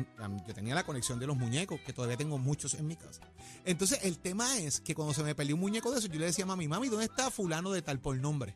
yo 0.46 0.54
tenía 0.54 0.74
la 0.74 0.84
conexión 0.84 1.18
de 1.20 1.26
los 1.26 1.36
muñecos, 1.36 1.80
que 1.86 1.92
todavía 1.92 2.16
tengo 2.16 2.38
muchos 2.38 2.74
en 2.74 2.86
mi 2.86 2.96
casa. 2.96 3.20
Entonces, 3.64 4.00
el 4.02 4.18
tema 4.18 4.58
es 4.58 4.80
que 4.80 4.94
cuando 4.94 5.14
se 5.14 5.22
me 5.22 5.34
perdió 5.34 5.54
un 5.54 5.60
muñeco 5.60 5.92
de 5.92 5.98
eso, 6.00 6.08
yo 6.08 6.18
le 6.18 6.26
decía 6.26 6.44
a 6.44 6.48
mami, 6.48 6.66
mami, 6.66 6.88
¿dónde 6.88 7.04
está 7.04 7.30
fulano 7.30 7.70
de 7.70 7.82
tal 7.82 8.00
por 8.00 8.16
nombre? 8.16 8.54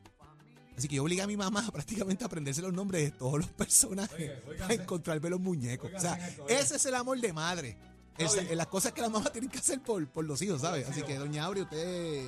Así 0.77 0.89
que 0.89 0.97
yo 0.97 1.05
obligué 1.05 1.23
a 1.23 1.27
mi 1.27 1.37
mamá 1.37 1.65
prácticamente 1.73 2.25
a 2.25 2.27
aprenderse 2.27 2.61
los 2.63 2.73
nombres 2.73 3.05
de 3.05 3.11
todos 3.17 3.39
los 3.39 3.49
personajes 3.51 4.33
para 4.59 4.75
encontrarme 4.75 5.31
los 5.31 5.41
muñecos. 5.41 5.91
O 5.95 6.01
sea, 6.01 6.15
esto, 6.29 6.49
ese 6.49 6.77
es 6.77 6.85
el 6.87 6.97
amor 6.97 7.21
de 7.21 7.33
madre. 7.33 7.79
El- 8.19 8.57
las 8.59 8.67
cosas 8.67 8.93
que 8.93 9.01
la 9.03 9.09
mamá 9.09 9.31
tiene 9.31 9.49
que 9.49 9.59
hacer 9.59 9.81
por, 9.81 10.05
por 10.09 10.25
los 10.25 10.43
hijos, 10.43 10.63
¿sabes? 10.63 10.89
Así 10.89 11.03
que, 11.03 11.17
doña 11.17 11.45
Aure, 11.45 11.63
usted 11.63 12.27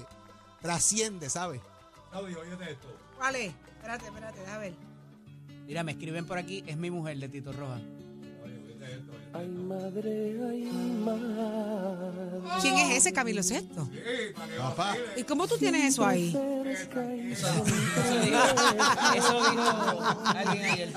trasciende, 0.62 1.28
¿sabes? 1.30 1.60
Saudi, 2.10 2.34
óyete 2.34 2.70
esto. 2.72 2.88
Vale, 3.18 3.46
espérate, 3.46 4.06
espérate, 4.06 4.40
déjame 4.40 4.58
ver. 4.58 4.72
Mira, 5.66 5.82
me 5.82 5.92
escriben 5.92 6.26
por 6.26 6.38
aquí, 6.38 6.64
es 6.66 6.76
mi 6.76 6.90
mujer 6.90 7.18
de 7.18 7.28
Tito 7.28 7.52
Roja. 7.52 7.80
Oye, 8.44 8.54
esto. 8.92 9.12
Ay, 9.34 9.46
madre, 9.48 10.40
ay, 10.48 10.64
madre. 11.04 12.60
¿Quién 12.62 12.78
es 12.78 12.96
ese 12.96 13.12
Camilo 13.12 13.42
Sexto? 13.42 13.86
Sí, 13.92 13.98
Papá. 14.56 14.96
¿Y 15.16 15.24
cómo 15.24 15.46
tú 15.46 15.58
tienes 15.58 15.84
eso 15.84 16.06
ahí? 16.06 16.28
Eso 16.28 17.54
dijo, 18.24 18.38
eso 19.14 19.50
dijo 19.50 20.24
alguien 20.24 20.64
ayer. 20.64 20.92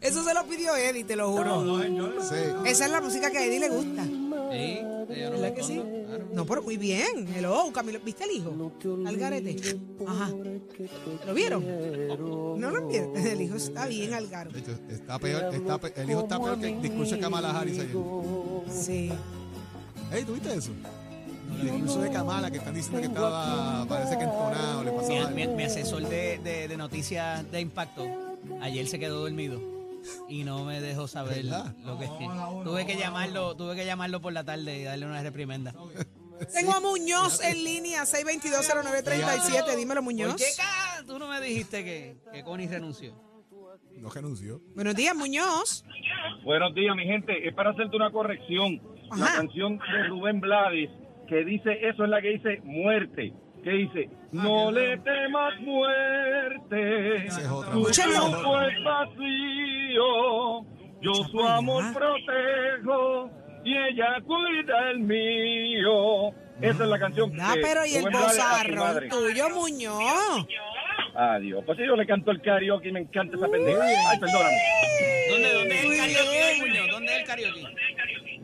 Eso 0.00 0.22
se 0.22 0.34
lo 0.34 0.46
pidió 0.46 0.76
Eddie, 0.76 1.04
te 1.04 1.16
lo 1.16 1.32
juro. 1.32 1.62
No, 1.62 1.82
señor. 1.82 2.22
Sí. 2.22 2.36
Esa 2.64 2.84
es 2.86 2.90
la 2.92 3.00
música 3.00 3.30
que 3.32 3.38
a 3.38 3.44
Eddie 3.44 3.58
le 3.60 3.68
gusta. 3.68 4.04
Sí, 4.04 4.78
yo 5.18 5.30
no 5.30 5.40
¿Verdad 5.40 5.54
que 5.54 5.62
sí? 5.64 5.82
No, 6.32 6.46
pero 6.46 6.62
muy 6.62 6.76
bien. 6.78 7.26
Hello, 7.36 7.70
Camilo. 7.72 8.00
¿Viste 8.00 8.24
el 8.24 8.30
hijo? 8.32 8.72
Algarete. 9.06 9.78
Ajá. 10.06 10.30
¿Lo 11.26 11.34
vieron? 11.34 11.64
No 12.58 12.70
lo 12.70 12.88
vieron. 12.88 13.16
El 13.26 13.40
hijo 13.42 13.56
está 13.56 13.86
bien, 13.86 14.14
Algaro. 14.14 14.50
De 14.50 14.60
hecho, 14.60 14.72
está 14.88 15.18
peor, 15.18 15.54
está 15.54 15.78
pe- 15.78 15.92
el 15.96 16.10
hijo 16.10 16.20
está 16.22 16.40
peor 16.40 16.58
que 16.58 16.68
el 16.68 16.82
discurso 16.82 17.14
de 17.16 17.20
Kamala 17.20 17.50
Harris 17.58 17.78
ayer. 17.80 17.96
Sí. 18.70 19.10
Ey, 20.12 20.24
¿tú 20.24 20.32
viste 20.34 20.54
eso? 20.54 20.70
El 21.60 21.70
discurso 21.70 22.00
de 22.00 22.10
Kamala 22.10 22.50
que 22.50 22.58
están 22.58 22.74
diciendo 22.74 23.00
que 23.00 23.06
estaba, 23.08 23.84
parece 23.86 24.16
que 24.16 24.24
entonado, 24.24 24.84
le 24.84 24.92
pasó 24.92 25.08
Mi, 25.10 25.18
algo. 25.42 25.54
mi- 25.56 25.62
asesor 25.64 26.08
de, 26.08 26.38
de- 26.38 26.68
de 26.68 26.76
noticias 26.76 27.50
de 27.50 27.60
impacto 27.60 28.06
ayer 28.62 28.86
se 28.88 28.98
quedó 28.98 29.20
dormido 29.20 29.60
y 30.28 30.44
no 30.44 30.64
me 30.64 30.80
dejó 30.80 31.06
saber 31.06 31.44
¿Verdad? 31.44 31.74
lo 31.84 31.98
que 31.98 32.06
Vamos 32.06 32.32
a 32.32 32.36
la 32.36 32.48
una, 32.48 32.64
tuve 32.64 32.86
que 32.86 32.96
llamarlo 32.96 33.54
tuve 33.54 33.76
que 33.76 33.84
llamarlo 33.86 34.20
por 34.20 34.32
la 34.32 34.42
tarde 34.44 34.78
y 34.80 34.82
darle 34.82 35.06
una 35.06 35.22
reprimenda 35.22 35.72
Tengo 36.54 36.72
a 36.74 36.80
Muñoz 36.80 37.42
en 37.44 37.62
línea, 37.64 38.02
6220937. 38.04 39.76
Dímelo, 39.76 40.00
¿por 40.00 40.04
Muñoz. 40.04 40.36
qué 40.36 40.44
ca- 40.56 41.04
tú 41.06 41.18
no 41.18 41.28
me 41.28 41.40
dijiste 41.40 41.84
que, 41.84 42.16
que 42.32 42.42
Connie 42.42 42.68
renunció? 42.68 43.14
No 43.96 44.10
renunció. 44.10 44.60
Buenos 44.74 44.94
días, 44.96 45.14
Muñoz. 45.14 45.84
Buenos 46.44 46.74
días, 46.74 46.94
mi 46.96 47.04
gente. 47.04 47.46
Es 47.46 47.54
para 47.54 47.70
hacerte 47.70 47.94
una 47.96 48.10
corrección. 48.10 48.80
La 49.16 49.26
Ajá. 49.26 49.36
canción 49.36 49.78
de 49.78 50.04
Rubén 50.08 50.40
Blades 50.40 50.90
que 51.28 51.44
dice, 51.44 51.70
eso 51.88 52.04
es 52.04 52.10
la 52.10 52.20
que 52.20 52.28
dice 52.30 52.60
muerte. 52.64 53.32
Que 53.62 53.70
dice, 53.70 54.10
no 54.32 54.70
le 54.72 54.98
temas 54.98 55.52
muerte. 55.60 57.26
Esa 57.26 57.40
es 57.42 57.48
otra. 57.48 57.70
Tu 57.72 57.80
Escúchalo. 57.88 58.20
cuerpo 58.30 58.60
es 58.62 58.84
vacío. 58.84 60.66
Yo 61.00 61.14
su 61.30 61.40
amor 61.44 61.84
protejo 61.92 63.30
y 63.64 63.76
ella 63.76 64.20
cuida 64.26 64.90
el 64.90 64.98
mío. 65.00 66.30
Esa 66.60 66.84
es 66.84 66.88
la 66.90 66.98
canción 66.98 67.32
Ah, 67.40 67.52
que 67.54 67.60
pero 67.60 67.84
y 67.86 67.94
el 67.96 68.04
Rubén 68.04 68.12
Blades 68.18 68.38
a 68.38 68.42
su 68.42 68.48
bozarrón 68.48 68.78
madre. 68.78 69.08
tuyo, 69.08 69.50
Muñoz. 69.50 70.46
Adiós. 71.14 71.62
Pues 71.66 71.78
yo 71.78 71.96
le 71.96 72.06
canto 72.06 72.30
el 72.30 72.40
karaoke 72.40 72.88
y 72.88 72.92
me 72.92 73.00
encanta 73.00 73.36
esa 73.36 73.48
pendeja. 73.48 73.80
Ay, 73.82 74.18
perdóname. 74.18 74.56
¿Dónde, 75.30 75.52
dónde 75.54 75.74
es 75.74 75.82
el 75.82 75.88
Muy 75.88 75.96
karaoke, 75.96 76.30
bien. 76.30 76.60
Muñoz? 76.60 76.90
¿Dónde 76.90 77.12
es 77.12 77.18
el 77.18 77.24
karaoke? 77.26 77.64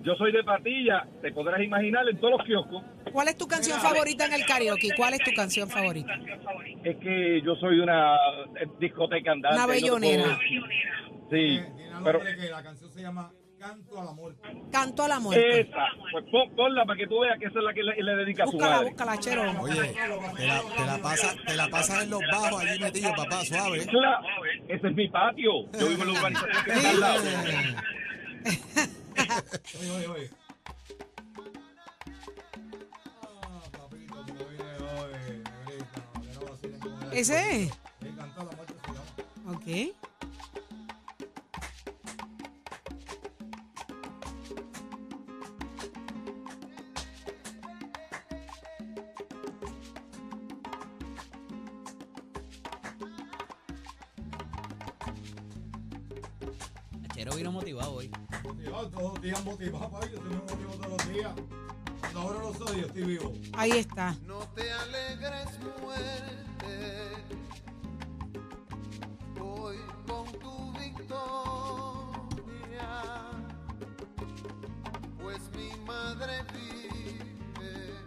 Yo 0.02 0.14
soy 0.14 0.32
de 0.32 0.42
Patilla, 0.44 1.06
te 1.20 1.32
podrás 1.32 1.60
imaginar 1.60 2.08
en 2.08 2.18
todos 2.18 2.38
los 2.38 2.46
kioscos. 2.46 2.82
¿Cuál 3.12 3.28
es 3.28 3.37
tu 3.37 3.46
canción 3.46 3.78
favorita 3.80 4.26
en 4.26 4.32
el 4.32 4.46
karaoke? 4.46 4.90
¿Cuál 4.96 5.14
es 5.14 5.20
tu 5.20 5.32
canción 5.34 5.68
favorita? 5.68 6.14
Es 6.84 6.96
que 6.98 7.42
yo 7.44 7.54
soy 7.56 7.76
de 7.76 7.82
una 7.82 8.14
eh, 8.60 8.66
discoteca 8.78 9.32
andante. 9.32 9.56
Una 9.56 9.66
no 9.66 9.72
te 9.72 9.80
puedo 9.80 9.98
bellonera. 10.00 10.38
Sí, 10.38 11.28
tiene 11.30 11.62
pero 12.04 12.20
la 12.50 12.62
canción 12.62 12.90
se 12.90 13.02
llama 13.02 13.32
Canto 13.59 14.00
a 14.00 14.05
la 14.05 14.12
muerte. 14.12 14.62
Canto 14.71 15.03
a 15.03 15.09
la 15.09 15.19
muerte. 15.21 15.61
esa, 15.61 15.87
pues 16.12 16.25
pon- 16.31 16.55
ponla 16.57 16.85
para 16.85 16.97
que 16.99 17.07
tú 17.07 17.21
veas 17.21 17.38
que 17.38 17.47
esa 17.47 17.59
es 17.59 17.65
la 17.65 17.75
que 17.75 17.83
le, 17.83 18.03
le 18.03 18.17
dedica 18.17 18.45
a 18.45 18.47
su 18.47 18.53
Búscala, 18.53 18.77
madre. 18.77 18.91
búscala, 18.91 19.19
chero. 19.19 19.43
Oye, 19.61 19.75
te 20.37 20.47
la, 20.47 20.61
te 20.77 20.87
la 20.87 20.99
pasas 21.03 21.37
te 21.47 21.57
la 21.57 21.69
pasas 21.69 22.03
en 22.05 22.11
los 22.11 22.21
bajos 22.31 22.62
allí 22.62 22.79
metido, 22.79 23.11
papá, 23.17 23.45
suave. 23.45 23.87
Cla- 23.87 24.21
ese 24.69 24.87
es 24.88 24.95
mi 24.95 25.09
patio. 25.09 25.71
Yo 25.79 25.88
vivo 25.88 26.03
en 26.05 26.12
la 26.12 26.19
urbanización 26.19 26.65
que 26.65 26.71
está 26.73 26.91
al 26.91 27.00
lado. 27.00 27.23
Oye, 29.81 29.91
oye, 29.91 30.07
oye. 30.07 30.31
Ah, 33.23 33.61
papito, 33.73 34.25
Ahí 63.78 63.82
está. 63.82 64.16
No 64.26 64.40
te 64.56 64.73
alegres 64.73 65.56
muerte, 65.80 67.12
voy 69.38 69.76
con 70.04 70.26
tu 70.40 70.73
victoria, 70.73 71.23
pues 75.23 75.38
mi 75.52 75.70
madre 75.87 76.42
vive 76.52 78.02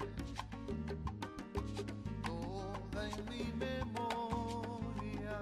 toda 2.26 3.10
en 3.10 3.30
mi 3.30 3.44
memoria. 3.54 5.38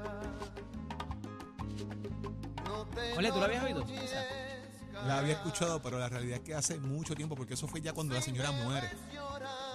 No 2.66 2.86
te 2.86 3.18
Ole, 3.18 3.32
¿tú 3.32 3.40
lo 3.40 3.46
habías 3.46 3.64
oído? 3.64 3.84
La 5.08 5.18
había 5.18 5.34
escuchado, 5.34 5.82
pero 5.82 5.98
la 5.98 6.08
realidad 6.08 6.38
es 6.38 6.44
que 6.44 6.54
hace 6.54 6.78
mucho 6.78 7.16
tiempo, 7.16 7.36
porque 7.36 7.56
eso 7.56 7.68
fue 7.68 7.82
ya 7.82 7.94
cuando 7.94 8.14
la 8.14 8.22
señora 8.22 8.52
muere. 8.52 8.92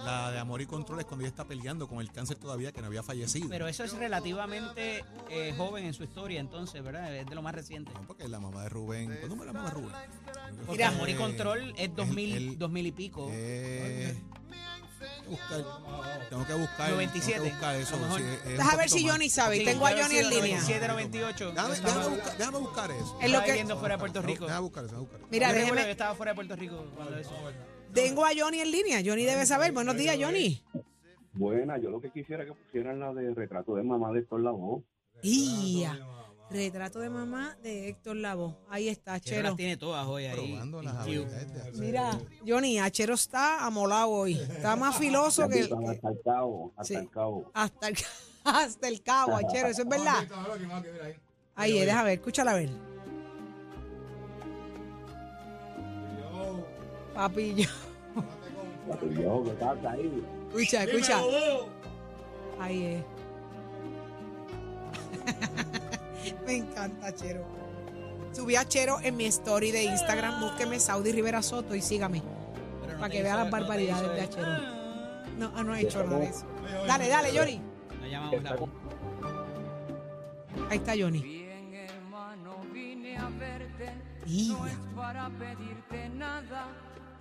La 0.05 0.31
de 0.31 0.39
Amor 0.39 0.61
y 0.61 0.65
Control 0.65 0.99
es 0.99 1.05
cuando 1.05 1.23
ella 1.25 1.29
está 1.29 1.45
peleando 1.45 1.87
con 1.87 1.99
el 1.99 2.11
cáncer 2.11 2.37
todavía, 2.37 2.71
que 2.71 2.81
no 2.81 2.87
había 2.87 3.03
fallecido. 3.03 3.49
Pero 3.49 3.67
eso 3.67 3.83
es 3.83 3.93
relativamente 3.93 5.03
eh, 5.29 5.53
joven 5.57 5.85
en 5.85 5.93
su 5.93 6.03
historia, 6.03 6.39
entonces, 6.39 6.83
¿verdad? 6.83 7.13
Es 7.15 7.25
de 7.25 7.35
lo 7.35 7.41
más 7.41 7.55
reciente. 7.55 7.91
No, 7.93 8.01
porque 8.07 8.27
la 8.27 8.39
mamá 8.39 8.63
de 8.63 8.69
Rubén. 8.69 9.15
¿Cuándo 9.19 9.35
murió 9.35 9.51
la 9.53 9.59
mamá 9.59 9.69
de 9.69 9.75
Rubén? 9.75 9.91
Porque 10.67 10.75
fue, 10.75 10.83
Amor 10.83 11.09
y 11.09 11.15
Control 11.15 11.73
es 11.77 11.95
2000, 11.95 12.35
el- 12.35 12.57
2000 12.59 12.87
y 12.87 12.91
pico. 12.91 13.27
eh, 13.31 14.15
buscar- 15.27 15.63
tengo 16.29 16.45
que 16.45 16.53
buscar, 16.53 16.89
97, 16.91 17.33
tengo 17.33 17.43
que 17.45 17.49
buscar 17.51 17.75
eso. 17.75 17.95
sí, 18.17 18.23
es 18.23 18.45
un 18.45 18.57
Deja 18.57 18.75
ver 18.75 18.89
si. 18.89 19.07
Johnny 19.07 19.29
sabe. 19.29 19.57
Sí, 19.57 19.65
Tengo 19.65 19.85
a 19.87 19.91
Johnny 19.91 20.17
en 20.17 20.29
línea. 20.29 20.39
97, 20.59 20.87
98. 20.87 21.51
Déjame, 21.51 21.75
Yo 21.75 21.81
déjame 21.83 22.07
buscar, 22.09 22.37
déjame 22.37 22.57
buscar 22.59 22.91
eso. 22.91 23.03
Es 23.03 23.09
lo 23.09 23.25
estaba 23.25 23.43
que- 23.45 23.51
viviendo 23.51 23.77
fuera 23.79 23.95
de 23.95 23.99
Puerto 23.99 24.21
Rico. 24.21 24.45
Déjame 24.45 24.61
buscar 24.61 24.83
eso, 24.85 24.91
déjame 24.93 25.01
buscar 25.05 25.19
eso. 25.21 25.27
Mira, 25.31 25.47
Yo 25.49 25.55
déjeme- 25.55 25.83
que 25.85 25.91
estaba 25.91 26.15
fuera 26.15 26.31
de 26.31 26.35
Puerto 26.35 26.55
Rico 26.55 26.85
cuando 26.95 27.17
eso. 27.17 27.31
Tengo 27.95 28.25
a 28.25 28.29
Johnny 28.37 28.59
en 28.59 28.71
línea. 28.71 29.01
Johnny 29.03 29.23
debe 29.23 29.45
saber. 29.45 29.71
Buenos 29.71 29.95
días, 29.97 30.17
Johnny. 30.19 30.61
Buena, 31.33 31.77
yo 31.77 31.89
lo 31.89 31.99
que 32.01 32.11
quisiera 32.11 32.43
es 32.43 32.49
que 32.49 32.55
pusieran 32.55 32.99
la 32.99 33.13
de 33.13 33.33
retrato 33.33 33.75
de 33.75 33.83
mamá 33.83 34.11
de 34.11 34.19
Héctor 34.19 34.41
Lavoe. 34.41 34.83
Ia. 35.23 35.97
Retrato 36.51 36.99
de 36.99 37.09
mamá 37.09 37.57
de 37.63 37.89
Héctor 37.89 38.17
Lavoe. 38.17 38.55
Ahí 38.69 38.87
está, 38.89 39.19
Chero 39.19 39.43
las 39.43 39.55
tiene 39.55 39.77
todas 39.77 40.05
hoy 40.07 40.25
ahí. 40.25 40.59
Mira, 41.75 42.19
Johnny, 42.47 42.77
Achero 42.79 43.15
está 43.15 43.65
amolado 43.65 44.09
hoy. 44.09 44.33
Está 44.35 44.75
más 44.75 44.97
filoso 44.99 45.47
que 45.49 45.61
Hasta 45.61 46.09
el 46.09 46.21
cabo, 46.23 46.73
hasta 46.77 46.83
Sí. 46.85 46.95
el 46.95 47.09
cabo. 47.09 47.51
hasta 47.53 47.87
el, 47.87 47.95
hasta 48.43 48.87
el 48.87 49.01
cabo, 49.01 49.35
Achero. 49.35 49.69
Eso 49.69 49.81
es 49.81 49.87
verdad. 49.87 50.27
Ahí, 51.55 51.79
deja 51.79 52.03
ver, 52.03 52.19
escúchala 52.19 52.51
a 52.51 52.55
ver. 52.55 52.69
Papillo. 57.15 57.69
Yo, 59.17 59.43
¿qué 59.43 59.51
pasa 59.51 59.91
ahí? 59.91 60.23
Escucha, 60.49 60.83
escucha. 60.83 61.21
Ahí 62.59 62.85
es. 62.85 63.03
Me 66.45 66.57
encanta 66.57 67.15
Chero. 67.15 67.45
Subí 68.33 68.55
a 68.57 68.67
Chero 68.67 68.99
en 69.01 69.15
mi 69.15 69.25
story 69.25 69.71
de 69.71 69.83
Instagram. 69.83 70.41
Búsqueme 70.41 70.79
Saudi 70.79 71.13
Rivera 71.13 71.41
Soto 71.41 71.73
y 71.73 71.81
sígame. 71.81 72.19
No 72.19 72.99
Para 72.99 73.09
que 73.09 73.23
vea 73.23 73.37
las 73.37 73.49
barbaridades 73.49 74.11
de 74.11 74.19
eso. 74.19 74.39
Achero. 74.39 74.75
No, 75.37 75.51
ah, 75.55 75.63
no 75.63 75.73
he 75.75 75.81
hecho 75.81 76.03
nada 76.03 76.19
de 76.19 76.25
eso. 76.25 76.45
Dale, 76.85 77.07
dale, 77.07 77.37
Johnny. 77.37 77.61
La 78.01 78.07
llamamos 78.07 78.43
la 78.43 78.57
Ahí 80.69 80.77
está 80.77 80.93
Johnny. 80.97 81.21
Bien, 81.21 81.73
hermano, 81.73 82.57
vine 82.73 83.17
a 83.17 83.29
verte. 83.29 83.93
No 84.25 84.67
es 84.67 84.77
para 84.95 85.29
pedirte 85.29 86.09
nada. 86.09 86.67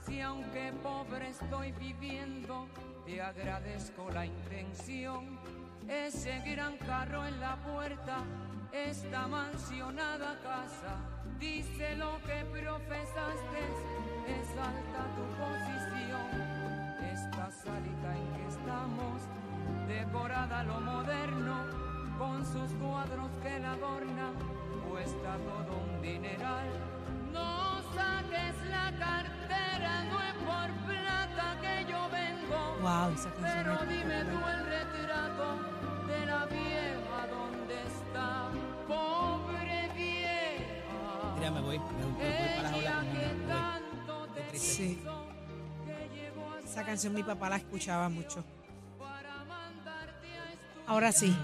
Si 0.06 0.20
aunque 0.20 0.73
pobre 0.82 1.30
estoy 1.30 1.73
viviendo, 1.73 2.68
te 3.06 3.23
agradezco 3.23 4.11
la 4.11 4.26
intención. 4.26 5.38
Ese 5.88 6.40
gran 6.40 6.76
carro 6.76 7.26
en 7.26 7.40
la 7.40 7.56
puerta, 7.56 8.18
esta 8.73 9.26
mansionada 9.26 10.38
casa. 10.42 10.96
Dice 11.38 11.96
lo 11.96 12.18
que 12.26 12.44
profesaste, 12.44 13.61
es 14.28 14.49
alta 14.50 15.02
tu 15.16 15.25
posición. 15.40 16.26
Esta 17.11 17.50
salita 17.50 18.16
en 18.16 18.32
que 18.34 18.46
estamos, 18.49 19.23
decorada 19.88 20.64
lo 20.64 20.80
moderno, 20.80 21.64
con 22.18 22.44
sus 22.44 22.70
cuadros 22.75 23.30
que 23.42 23.58
la 23.58 23.73
adornan, 23.73 24.34
cuesta 24.90 25.23
esa 33.14 33.30
canción 33.30 33.64
Pero 33.64 33.90
dime 33.90 34.25
tú 34.25 34.49
el 34.49 34.66
retrato 34.66 35.47
de 36.06 36.26
la 36.26 36.47
vieja 36.47 37.26
donde 37.30 37.75
está, 37.83 38.50
pobre 38.88 39.88
vieja. 39.94 41.35
Mira, 41.37 41.50
me 41.50 41.61
voy. 41.61 41.78
Me 41.78 41.85
voy, 41.85 42.12
me 42.18 42.71
voy 42.71 42.85
para 42.85 43.00
tanto 43.49 44.28
te 44.35 44.40
triste. 44.42 44.75
Sí. 44.75 45.02
Esa 46.64 46.85
canción 46.85 47.14
mi 47.14 47.23
papá 47.23 47.49
la 47.49 47.56
escuchaba 47.56 48.09
mucho. 48.09 48.44
Ahora 50.87 51.12
sí. 51.12 51.37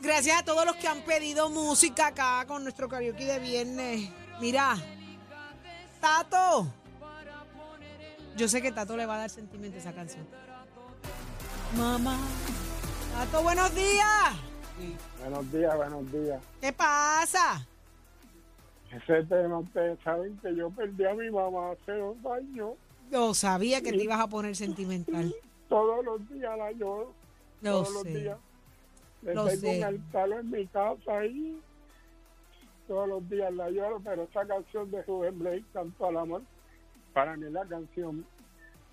Gracias 0.00 0.40
a 0.40 0.44
todos 0.44 0.66
los 0.66 0.76
que 0.76 0.88
han 0.88 1.00
pedido 1.02 1.48
música 1.48 2.08
acá 2.08 2.44
con 2.46 2.62
nuestro 2.62 2.88
karaoke 2.88 3.24
de 3.24 3.38
viernes. 3.38 4.10
Mira, 4.40 4.76
Tato. 6.00 6.81
Yo 8.36 8.48
sé 8.48 8.62
que 8.62 8.72
Tato 8.72 8.96
le 8.96 9.06
va 9.06 9.16
a 9.16 9.18
dar 9.18 9.30
sentimiento 9.30 9.76
a 9.76 9.80
esa 9.80 9.92
canción. 9.92 10.26
Mamá. 11.76 12.16
Tato, 13.14 13.42
buenos 13.42 13.74
días. 13.74 14.34
Buenos 15.20 15.52
días, 15.52 15.76
buenos 15.76 16.12
días. 16.12 16.42
¿Qué 16.60 16.72
pasa? 16.72 17.66
Ese 18.90 19.24
tema, 19.24 19.58
ustedes 19.58 19.98
saben 20.02 20.36
que 20.38 20.54
yo 20.54 20.70
perdí 20.70 21.04
a 21.04 21.14
mi 21.14 21.30
mamá 21.30 21.72
hace 21.72 21.92
dos 21.92 22.16
años. 22.26 22.72
Yo 23.10 23.34
sabía 23.34 23.80
que 23.82 23.90
te 23.92 24.02
ibas 24.04 24.20
a 24.20 24.26
poner 24.26 24.56
sentimental. 24.56 25.34
Todos 25.68 26.04
los 26.04 26.28
días 26.30 26.56
la 26.58 26.72
lloro. 26.72 27.12
Lo 27.60 27.70
todos 27.82 27.92
los 27.92 28.02
sé. 28.02 28.08
días. 28.10 28.38
Le 29.22 29.34
Lo 29.34 29.46
tengo 29.46 29.60
sé. 29.60 29.78
un 29.78 29.84
altar 29.84 30.30
en 30.32 30.50
mi 30.50 30.66
casa 30.66 31.18
ahí. 31.18 31.60
Todos 32.88 33.08
los 33.08 33.28
días 33.30 33.52
la 33.54 33.70
lloro, 33.70 34.00
pero 34.02 34.24
esa 34.24 34.44
canción 34.46 34.90
de 34.90 35.02
Rubén 35.04 35.38
Blake, 35.38 35.64
Canto 35.72 36.06
al 36.06 36.16
Amor, 36.16 36.42
para 37.12 37.36
mí 37.36 37.46
es 37.46 37.52
la 37.52 37.66
canción 37.66 38.24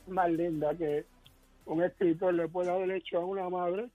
más 0.08 0.32
linda 0.32 0.76
que 0.76 1.06
un 1.66 1.84
escritor 1.84 2.34
le 2.34 2.48
puede 2.48 2.72
haber 2.72 2.92
hecho 2.92 3.20
a 3.20 3.26
una 3.26 3.50
madre. 3.50 3.90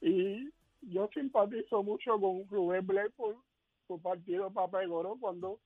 Y 0.00 0.50
yo 0.82 1.08
simpatizo 1.12 1.82
mucho 1.82 2.18
con 2.20 2.48
Rubén 2.48 2.86
Blake 2.86 3.12
por 3.16 3.36
su 3.86 4.00
partido 4.00 4.50
Papá 4.50 4.84
Goro 4.86 5.16
cuando 5.20 5.60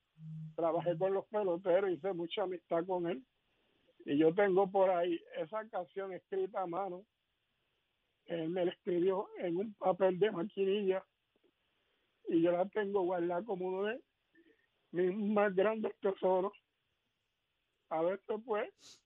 trabajé 0.56 0.96
con 0.98 1.14
los 1.14 1.24
peloteros, 1.26 1.90
hice 1.90 2.12
mucha 2.12 2.42
amistad 2.42 2.84
con 2.86 3.08
él. 3.08 3.22
Y 4.04 4.18
yo 4.18 4.34
tengo 4.34 4.70
por 4.70 4.90
ahí 4.90 5.20
esa 5.36 5.66
canción 5.68 6.12
escrita 6.12 6.62
a 6.62 6.66
mano 6.66 7.04
él 8.28 8.50
me 8.50 8.64
la 8.64 8.72
escribió 8.72 9.28
en 9.38 9.56
un 9.56 9.74
papel 9.74 10.18
de 10.18 10.30
maquinilla 10.30 11.02
y 12.28 12.42
yo 12.42 12.52
la 12.52 12.68
tengo 12.68 13.02
guardada 13.02 13.42
como 13.42 13.68
uno 13.68 13.84
de 13.84 14.00
mis 14.92 15.16
más 15.16 15.54
grandes 15.54 15.96
tesoros. 16.00 16.52
A 17.90 18.02
veces, 18.02 18.40
pues, 18.44 19.00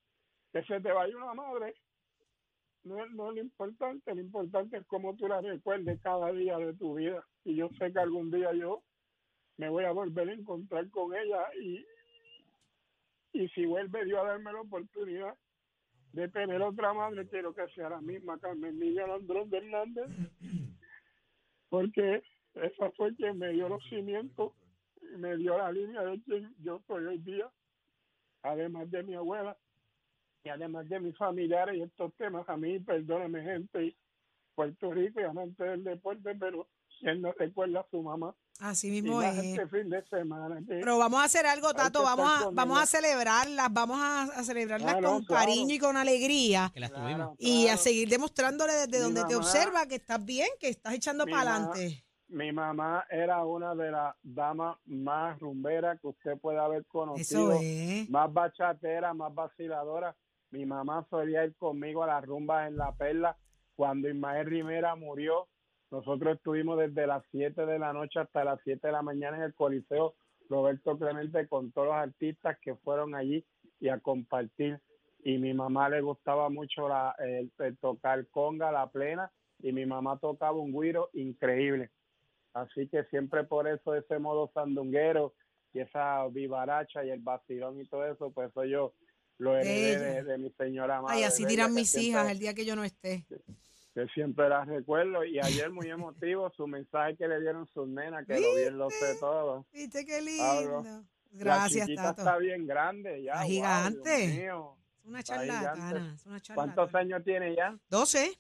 que 0.53 0.63
se 0.65 0.81
te 0.81 0.93
vaya 0.93 1.17
una 1.17 1.35
madre, 1.35 1.75
no 2.85 3.07
no 3.07 3.31
es 3.31 3.37
lo 3.37 3.41
importante, 3.41 4.15
lo 4.15 4.21
importante 4.21 4.77
es 4.77 4.87
cómo 4.87 5.17
tú 5.17 5.29
la 5.29 5.41
recuerdes 5.41 6.01
cada 6.01 6.33
día 6.33 6.59
de 6.59 6.75
tu 6.75 6.95
vida. 6.95 7.25
Y 7.45 7.55
yo 7.57 7.69
sé 7.79 7.93
que 7.93 8.01
algún 8.01 8.31
día 8.31 8.53
yo 8.53 8.83
me 9.57 9.69
voy 9.69 9.85
a 9.85 9.93
volver 9.93 10.29
a 10.29 10.33
encontrar 10.33 10.89
con 10.91 11.15
ella 11.15 11.47
y, 11.61 11.85
y 13.33 13.49
si 13.51 13.67
vuelve 13.67 14.05
Dios 14.05 14.21
a 14.21 14.29
darme 14.29 14.53
la 14.53 14.61
oportunidad 14.63 15.37
de 16.13 16.29
tener 16.29 16.61
otra 16.61 16.93
madre, 16.93 17.27
quiero 17.29 17.55
que 17.55 17.67
sea 17.69 17.89
la 17.89 18.01
misma 18.01 18.39
Carmen 18.39 18.79
Miguel 18.79 19.11
Andrón 19.11 19.49
de 19.49 19.59
Hernández, 19.59 20.09
porque 21.69 22.23
esa 22.55 22.91
fue 22.93 23.15
quien 23.15 23.39
me 23.39 23.51
dio 23.51 23.69
los 23.69 23.83
cimientos, 23.89 24.53
me 25.17 25.37
dio 25.37 25.57
la 25.57 25.73
línea 25.73 26.03
de 26.03 26.21
quien 26.23 26.55
yo 26.59 26.83
soy 26.87 27.07
hoy 27.07 27.19
día, 27.19 27.51
además 28.43 28.91
de 28.91 29.03
mi 29.03 29.15
abuela 29.15 29.57
y 30.45 30.49
además 30.49 30.89
de 30.89 31.01
mis 31.01 31.17
familiares 31.17 31.77
y 31.77 31.83
estos 31.83 32.13
temas. 32.17 32.49
A 32.49 32.57
mí, 32.57 32.79
perdóneme 32.81 33.43
gente, 33.43 33.85
y 33.87 33.97
Puerto 34.55 34.93
Rico 34.93 35.21
y 35.21 35.25
amante 35.25 35.63
del 35.65 35.85
deporte, 35.85 36.35
pero 36.39 36.69
él 37.03 37.21
no 37.23 37.33
recuerda 37.33 37.81
a 37.81 37.87
su 37.91 38.03
mamá. 38.03 38.35
Así 38.61 38.91
mismo 38.91 39.21
es. 39.23 39.35
este 39.37 39.67
fin 39.69 39.89
de 39.89 40.05
semana. 40.09 40.57
que- 40.61 40.75
Pero 40.81 40.99
vamos 40.99 41.21
a 41.21 41.25
hacer 41.25 41.47
algo, 41.47 41.73
Tato. 41.75 42.03
Vamos 42.03 42.29
a, 42.31 42.51
vamos 42.51 42.79
a 42.81 42.87
celebrarlas. 42.87 43.73
Vamos 43.73 43.99
a, 44.01 44.23
a 44.25 44.45
celebrarlas 44.45 44.97
Ah, 44.97 45.01
con 45.03 45.25
claro. 45.25 45.47
cariño 45.47 45.75
y 45.75 45.79
con 45.79 45.97
alegría. 45.97 46.71
Que 46.73 46.81
las 46.81 46.91
Claro. 46.91 47.35
Y 47.39 47.69
a 47.69 47.77
seguir 47.77 48.09
demostrándole 48.09 48.75
desde 48.75 48.99
Mi 48.99 49.03
donde 49.05 49.25
te 49.25 49.35
observa 49.35 49.87
que 49.87 49.97
estás 49.97 50.25
bien, 50.25 50.49
que 50.61 50.69
estás 50.69 50.95
echando 50.95 51.25
para 51.25 51.45
mamá- 51.59 51.73
adelante. 51.73 52.05
Mi 52.33 52.51
mamá 52.51 53.05
era 53.11 53.45
una 53.45 53.75
de 53.75 53.91
las 53.91 54.15
damas 54.23 54.79
más 54.87 55.39
rumberas 55.39 56.01
que 56.01 56.09
usted 56.09 56.39
puede 56.39 56.59
haber 56.59 56.87
conocido. 56.87 57.53
es. 57.61 58.09
Más 58.09 58.33
bachatera, 58.33 59.13
más 59.13 59.35
vaciladora. 59.35 60.17
Mi 60.51 60.65
mamá 60.65 61.07
solía 61.11 61.45
ir 61.45 61.55
conmigo 61.57 62.03
a 62.03 62.07
las 62.07 62.25
rumbas 62.25 62.69
en 62.69 62.79
La 62.79 62.93
Perla. 62.93 63.37
Cuando 63.77 64.09
Ismael 64.09 64.47
Rivera 64.47 64.95
murió, 64.97 65.47
nosotros 65.91 66.37
estuvimos 66.37 66.79
desde 66.79 67.07
las 67.07 67.23
7 67.33 67.67
de 67.67 67.79
la 67.79 67.93
noche 67.93 68.19
hasta 68.19 68.45
las 68.45 68.59
7 68.65 68.87
de 68.87 68.93
la 68.93 69.03
mañana 69.03 69.37
en 69.37 69.43
el 69.43 69.55
Coliseo 69.55 70.15
Roberto 70.49 70.97
Clemente 70.99 71.47
con 71.49 71.71
todos 71.71 71.89
los 71.89 71.97
artistas 71.97 72.57
que 72.63 72.77
fueron 72.77 73.15
allí 73.15 73.45
y 73.79 73.91
a 73.91 74.01
compartir. 74.01 74.81
Y 75.23 75.37
mi 75.37 75.53
mamá 75.53 75.91
le 75.91 76.01
gustaba 76.01 76.49
mucho 76.49 76.89
la, 76.89 77.15
el, 77.19 77.53
el 77.59 77.77
tocar 77.77 78.27
conga, 78.29 78.73
la 78.73 78.91
plena, 78.91 79.31
y 79.59 79.73
mi 79.73 79.85
mamá 79.85 80.19
tocaba 80.19 80.57
un 80.57 80.73
guiro 80.73 81.11
increíble. 81.13 81.91
Así 82.55 82.87
que 82.89 83.05
siempre 83.05 83.45
por 83.45 83.67
eso 83.69 83.95
ese 83.95 84.19
modo 84.19 84.51
sandunguero 84.53 85.35
y 85.73 85.81
esa 85.81 86.27
vivaracha 86.29 87.05
y 87.05 87.11
el 87.11 87.21
vacilón 87.21 87.81
y 87.81 87.87
todo 87.87 88.05
eso, 88.07 88.31
pues 88.31 88.51
eso 88.51 88.65
yo 88.65 88.93
lo 89.39 89.57
heredé 89.57 89.99
de, 89.99 90.23
de 90.25 90.39
mi 90.39 90.51
señora 90.53 91.01
madre. 91.01 91.17
Ay, 91.17 91.25
así 91.25 91.45
dirán 91.47 91.73
mis 91.75 91.91
siempre- 91.91 92.09
hijas 92.09 92.31
el 92.31 92.39
día 92.39 92.55
que 92.55 92.65
yo 92.67 92.77
no 92.77 92.85
esté. 92.85 93.25
que 93.95 94.07
siempre 94.15 94.49
las 94.49 94.67
recuerdo. 94.69 95.25
Y 95.25 95.39
ayer 95.39 95.71
muy 95.71 95.89
emotivo 95.89 96.51
su 96.57 96.67
mensaje 96.67 97.17
que 97.17 97.27
le 97.29 97.41
dieron 97.41 97.67
sus 97.75 97.89
nenas, 97.89 98.27
que 98.27 98.39
lo 98.41 98.55
bien 98.55 98.77
lo 98.79 98.91
sé 98.91 99.17
todo. 99.19 99.67
¿Viste 99.73 100.05
qué 100.05 100.21
Pablo. 100.39 100.83
lindo? 100.83 101.05
la 101.33 101.39
Gracias, 101.39 101.87
chiquita 101.87 102.03
Tato. 102.15 102.21
está 102.23 102.37
bien 102.37 102.67
grande 102.67 103.23
ya. 103.23 103.33
Está 103.33 103.43
wow, 103.45 103.51
gigante. 103.51 104.17
Dios 104.29 104.37
mío. 104.37 104.77
Es 105.01 105.07
una 105.07 105.23
charlatana. 105.23 106.13
Es 106.15 106.27
una 106.27 106.41
charlatana. 106.41 106.75
¿Cuántos 106.75 106.95
años 106.95 107.25
tiene 107.25 107.57
ya? 107.57 107.77
12. 107.89 108.39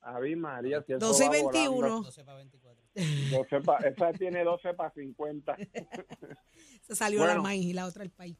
Avi 0.00 0.34
María, 0.34 0.82
si 0.82 0.94
eso 0.94 1.06
12 1.06 1.24
y 1.24 1.26
va 1.28 1.32
21. 1.32 1.70
volando. 1.76 2.02
12 2.02 2.24
para 2.24 2.36
24. 2.38 2.61
12 2.94 3.60
pa- 3.62 3.78
esa 3.78 4.12
tiene 4.12 4.44
12 4.44 4.74
para 4.74 4.90
50. 4.90 5.56
Se 6.82 6.94
salió 6.94 7.24
la 7.26 7.40
maíz 7.40 7.64
y 7.66 7.72
la 7.72 7.86
otra 7.86 8.02
el 8.04 8.10
país. 8.10 8.36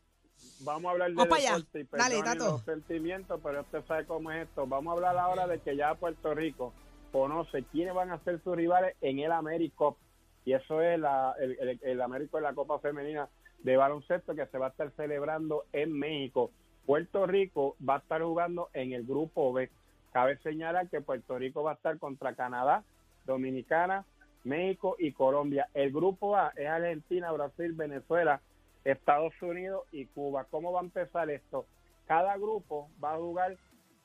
Vamos 0.61 0.89
a 0.89 0.93
hablar 0.93 1.09
de 1.11 1.15
Vamos 1.15 1.29
para 1.29 1.41
allá. 1.41 1.57
deporte 1.57 1.81
y 1.81 1.85
Dale, 1.85 2.15
perdonen 2.17 2.39
Tato. 2.39 2.51
los 2.53 2.63
sentimientos, 2.65 3.41
pero 3.43 3.61
usted 3.63 3.85
sabe 3.87 4.07
cómo 4.07 4.31
es 4.31 4.47
esto. 4.49 4.67
Vamos 4.67 4.91
a 4.93 4.95
hablar 4.95 5.17
ahora 5.19 5.47
de 5.47 5.59
que 5.61 5.77
ya 5.77 5.95
Puerto 5.95 6.35
Rico 6.35 6.73
conoce 7.13 7.65
quiénes 7.73 7.95
van 7.95 8.11
a 8.11 8.19
ser 8.25 8.43
sus 8.43 8.55
rivales 8.57 8.97
en 9.01 9.19
el 9.21 9.33
AmeriCup. 9.33 9.97
Y 10.45 10.55
eso 10.55 10.83
es 10.83 10.99
la, 10.99 11.35
el, 11.41 11.53
el, 11.61 11.81
el 11.83 12.01
Américo 12.03 12.39
en 12.39 12.45
la 12.45 12.55
Copa 12.55 12.79
Femenina 12.81 13.29
de 13.61 13.77
baloncesto 13.77 14.35
que 14.35 14.47
se 14.47 14.59
va 14.59 14.67
a 14.67 14.71
estar 14.71 14.91
celebrando 14.97 15.65
en 15.73 15.93
México. 15.97 16.51
Puerto 16.85 17.27
Rico 17.27 17.77
va 17.89 17.97
a 17.97 17.99
estar 17.99 18.21
jugando 18.23 18.69
en 18.73 18.93
el 18.93 19.05
grupo 19.07 19.53
B. 19.53 19.71
Cabe 20.13 20.37
señalar 20.39 20.89
que 20.89 21.01
Puerto 21.01 21.39
Rico 21.39 21.63
va 21.63 21.73
a 21.73 21.75
estar 21.75 21.97
contra 21.99 22.35
Canadá, 22.35 22.83
Dominicana, 23.25 24.05
México 24.45 24.97
y 24.99 25.13
Colombia. 25.13 25.69
El 25.75 25.93
grupo 25.93 26.37
A 26.37 26.53
es 26.57 26.67
Argentina, 26.67 27.33
Brasil, 27.33 27.73
Venezuela, 27.73 28.41
Estados 28.85 29.35
Unidos 29.41 29.85
y 29.93 30.07
Cuba. 30.07 30.47
¿Cómo 30.51 30.73
va 30.73 30.81
a 30.81 30.85
empezar 30.85 31.31
esto? 31.31 31.67
Cada 32.07 32.37
grupo 32.37 32.91
va 33.03 33.15
a 33.15 33.19
jugar 33.19 33.57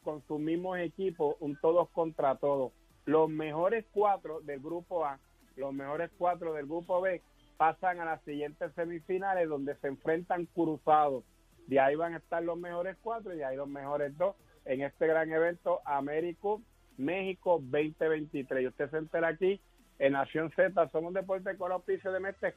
con 0.04 0.22
sus 0.28 0.40
mismos 0.40 0.78
equipos, 0.80 1.36
un 1.40 1.58
todos 1.60 1.90
contra 1.90 2.36
todos. 2.36 2.72
Los 3.06 3.30
mejores 3.30 3.86
cuatro 3.92 4.42
del 4.42 4.60
grupo 4.60 5.06
A, 5.06 5.20
los 5.56 5.74
mejores 5.74 6.12
cuatro 6.18 6.54
del 6.54 6.66
grupo 6.66 7.02
B 7.02 7.22
pasan 7.58 8.00
a 8.00 8.06
las 8.06 8.22
siguientes 8.22 8.72
semifinales 8.76 9.50
donde 9.50 9.76
se 9.78 9.88
enfrentan 9.88 10.46
cruzados. 10.46 11.24
De 11.66 11.80
ahí 11.80 11.96
van 11.96 12.14
a 12.14 12.18
estar 12.18 12.44
los 12.44 12.58
mejores 12.58 12.96
cuatro 13.02 13.34
y 13.34 13.38
de 13.38 13.46
ahí 13.46 13.58
los 13.58 13.68
mejores 13.68 14.16
dos 14.18 14.36
en 14.66 14.82
este 14.82 15.08
gran 15.08 15.32
evento 15.32 15.82
Américo 15.86 16.62
México 16.98 17.60
2023. 17.62 18.64
Y 18.64 18.68
usted 18.68 18.90
se 18.92 18.98
entera 18.98 19.30
aquí 19.30 19.60
en 20.00 20.14
Nación 20.14 20.52
Z, 20.56 20.90
somos 20.90 21.14
deporte 21.14 21.58
con 21.58 21.72
auspicio 21.72 22.12
de 22.12 22.20
Mestre 22.20 22.56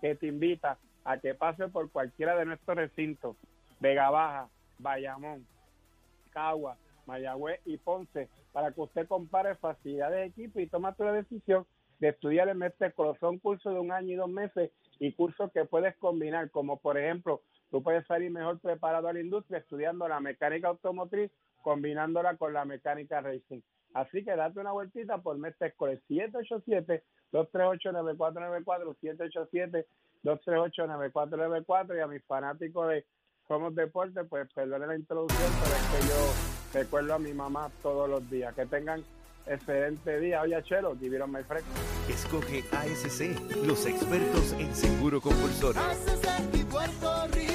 que 0.00 0.14
te 0.14 0.26
invita 0.26 0.78
a 1.04 1.18
que 1.18 1.34
pase 1.34 1.68
por 1.68 1.90
cualquiera 1.90 2.36
de 2.36 2.44
nuestros 2.44 2.76
recintos, 2.76 3.36
Vega 3.80 4.10
Baja, 4.10 4.48
Bayamón, 4.78 5.46
Cagua, 6.30 6.76
Mayagüez 7.06 7.60
y 7.64 7.76
Ponce, 7.76 8.28
para 8.52 8.72
que 8.72 8.80
usted 8.80 9.06
compare 9.08 9.56
facilidades 9.56 10.16
de 10.16 10.24
equipo 10.26 10.60
y 10.60 10.66
tome 10.66 10.90
la 10.98 11.12
decisión 11.12 11.66
de 11.98 12.08
estudiar 12.08 12.48
en 12.48 12.58
Mestre 12.58 12.88
Escoles. 12.88 13.18
Son 13.20 13.38
cursos 13.38 13.74
de 13.74 13.80
un 13.80 13.92
año 13.92 14.12
y 14.12 14.16
dos 14.16 14.30
meses 14.30 14.70
y 14.98 15.12
cursos 15.12 15.50
que 15.52 15.64
puedes 15.64 15.96
combinar, 15.96 16.50
como 16.50 16.78
por 16.78 16.98
ejemplo, 16.98 17.42
tú 17.70 17.82
puedes 17.82 18.06
salir 18.06 18.30
mejor 18.30 18.58
preparado 18.60 19.08
a 19.08 19.12
la 19.12 19.20
industria 19.20 19.58
estudiando 19.58 20.08
la 20.08 20.20
mecánica 20.20 20.68
automotriz, 20.68 21.30
combinándola 21.62 22.36
con 22.36 22.52
la 22.52 22.64
mecánica 22.64 23.20
racing. 23.20 23.60
Así 23.94 24.22
que 24.24 24.36
date 24.36 24.60
una 24.60 24.72
vueltita 24.72 25.18
por 25.18 25.36
Mestre 25.38 25.68
Escoles 25.68 26.00
787-238-9494, 27.32 29.84
787-238-9494 30.24 31.96
y 31.96 32.00
a 32.00 32.06
mis 32.06 32.22
fanáticos 32.24 32.88
de 32.88 33.04
Somos 33.48 33.74
Deporte, 33.74 34.24
pues 34.24 34.52
perdone 34.52 34.86
la 34.86 34.96
introducción, 34.96 35.50
pero 35.62 35.74
es 35.74 35.82
que 35.90 36.00
yo 36.08 36.14
recuerdo 36.80 37.14
a 37.14 37.18
mi 37.18 37.32
mamá 37.32 37.70
todos 37.82 38.08
los 38.08 38.28
días. 38.30 38.54
Que 38.54 38.66
tengan 38.66 39.02
excelente 39.46 40.20
día. 40.20 40.42
Oye, 40.42 40.62
Chelo, 40.62 40.96
give 40.96 41.16
it 41.16 41.22
on 41.22 41.32
my 41.32 41.42
friend. 41.42 41.64
Escoge 42.08 42.62
ASC, 42.72 43.20
los 43.66 43.84
expertos 43.86 44.52
en 44.52 44.72
seguro 44.74 45.20
compulsorio. 45.20 45.80
y 46.52 46.62
Puerto 46.64 47.26
Rico, 47.28 47.49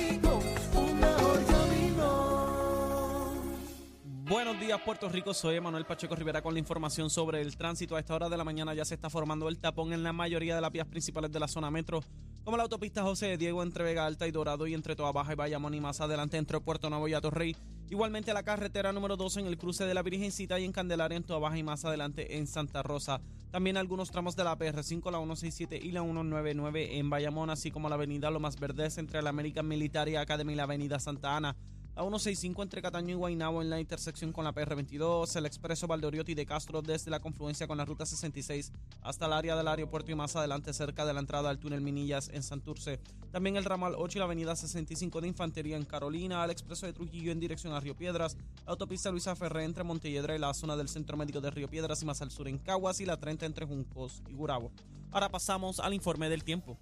Buenos 4.28 4.60
días 4.60 4.82
Puerto 4.82 5.08
Rico, 5.08 5.36
soy 5.36 5.58
Emanuel 5.58 5.86
Pacheco 5.86 6.16
Rivera 6.16 6.42
con 6.42 6.56
la 6.56 6.60
información 6.60 7.12
sobre 7.12 7.42
el 7.42 7.56
tránsito. 7.56 7.96
A 7.96 8.00
esta 8.00 8.16
hora 8.16 8.28
de 8.28 8.36
la 8.36 8.44
mañana 8.44 8.74
ya 8.74 8.84
se 8.84 8.96
está 8.96 9.08
formando 9.08 9.48
el 9.48 9.60
tapón 9.60 9.94
en 9.94 10.02
la 10.02 10.14
mayoría 10.14 10.56
de 10.56 10.62
las 10.62 10.72
vías 10.72 10.88
principales 10.88 11.32
de 11.32 11.40
la 11.40 11.48
zona 11.48 11.70
metro, 11.70 12.02
como 12.44 12.58
la 12.58 12.64
autopista 12.64 13.04
José 13.04 13.28
de 13.28 13.38
Diego 13.38 13.62
entre 13.62 13.84
Vega 13.84 14.04
Alta 14.08 14.26
y 14.26 14.32
Dorado 14.32 14.66
y 14.66 14.74
entre 14.74 14.96
Toa 14.96 15.12
Baja 15.12 15.34
y 15.34 15.36
Bayamón 15.36 15.76
y 15.76 15.80
más 15.80 16.02
adelante 16.02 16.38
entre 16.38 16.60
Puerto 16.60 16.90
Nuevo 16.90 17.08
y 17.08 17.14
Atorrey. 17.14 17.56
Igualmente 17.92 18.34
la 18.34 18.42
carretera 18.42 18.92
número 18.92 19.16
12 19.16 19.42
en 19.42 19.46
el 19.46 19.60
cruce 19.60 19.86
de 19.86 19.94
la 19.94 20.02
Virgencita 20.02 20.60
y 20.60 20.66
en 20.66 20.72
Candelaria 20.72 21.18
en 21.18 21.24
Toa 21.24 21.38
Baja 21.38 21.60
y 21.60 21.64
más 21.64 21.86
adelante 21.86 22.40
en 22.40 22.48
Santa 22.48 22.82
Rosa. 22.82 23.22
También 23.52 23.78
algunos 23.78 24.10
tramos 24.10 24.36
de 24.36 24.44
la 24.44 24.58
PR5, 24.58 25.12
la 25.12 25.20
167 25.20 25.80
y 25.84 25.92
la 25.92 26.02
199 26.02 26.98
en 26.98 27.12
Bayamón, 27.12 27.52
así 27.52 27.70
como 27.70 27.90
la 27.90 27.96
avenida 27.96 28.32
Lomas 28.32 28.60
Verdes 28.60 28.98
entre 28.98 29.22
la 29.22 29.30
American 29.30 29.68
Military 29.68 30.16
Academy 30.16 30.54
y 30.54 30.56
la 30.56 30.64
avenida 30.64 31.00
Santa 31.00 31.38
Ana. 31.38 31.56
La 31.96 32.02
165 32.02 32.62
entre 32.62 32.82
Cataño 32.82 33.12
y 33.12 33.14
Guaynabo 33.14 33.62
en 33.62 33.70
la 33.70 33.80
intersección 33.80 34.34
con 34.34 34.44
la 34.44 34.54
PR22, 34.54 35.34
el 35.38 35.46
expreso 35.46 35.88
Valdoriotti 35.88 36.34
de 36.34 36.46
Castro 36.46 36.82
desde 36.82 37.10
la 37.10 37.22
confluencia 37.22 37.68
con 37.68 37.78
la 37.78 37.86
ruta 37.86 38.06
66 38.06 38.74
hasta 39.02 39.28
el 39.28 39.32
área 39.32 39.56
del 39.56 39.70
aeropuerto 39.70 40.12
y 40.12 40.16
más 40.16 40.36
adelante 40.36 40.74
cerca 40.74 41.06
de 41.06 41.14
la 41.14 41.22
entrada 41.22 41.50
al 41.50 41.58
túnel 41.58 41.80
Minillas 41.80 42.28
en 42.34 42.44
Santurce. 42.44 43.00
También 43.32 43.56
el 43.56 43.64
ramal 43.64 43.96
8 43.98 44.18
y 44.18 44.20
la 44.20 44.26
avenida 44.26 44.58
65 44.58 45.22
de 45.22 45.30
Infantería 45.30 45.78
en 45.78 45.86
Carolina, 45.86 46.44
el 46.44 46.52
expreso 46.52 46.86
de 46.86 46.92
Trujillo 46.92 47.32
en 47.32 47.40
dirección 47.40 47.72
a 47.72 47.80
Río 47.80 47.96
Piedras, 47.96 48.36
la 48.66 48.74
autopista 48.74 49.10
Luisa 49.10 49.34
Ferré 49.38 49.64
entre 49.64 49.86
Montelledra 49.86 50.36
y 50.36 50.40
la 50.40 50.54
zona 50.54 50.76
del 50.76 50.90
Centro 50.90 51.16
Médico 51.16 51.40
de 51.40 51.50
Río 51.50 51.70
Piedras 51.70 52.02
y 52.02 52.06
más 52.06 52.22
al 52.22 52.30
sur 52.30 52.50
en 52.50 52.58
Caguas 52.58 53.00
y 53.00 53.06
la 53.06 53.16
30 53.16 53.46
entre 53.46 53.66
Juncos 53.66 54.22
y 54.28 54.34
Gurabo. 54.34 54.70
Ahora 55.12 55.30
pasamos 55.30 55.80
al 55.80 55.94
informe 55.94 56.28
del 56.28 56.44
tiempo. 56.44 56.78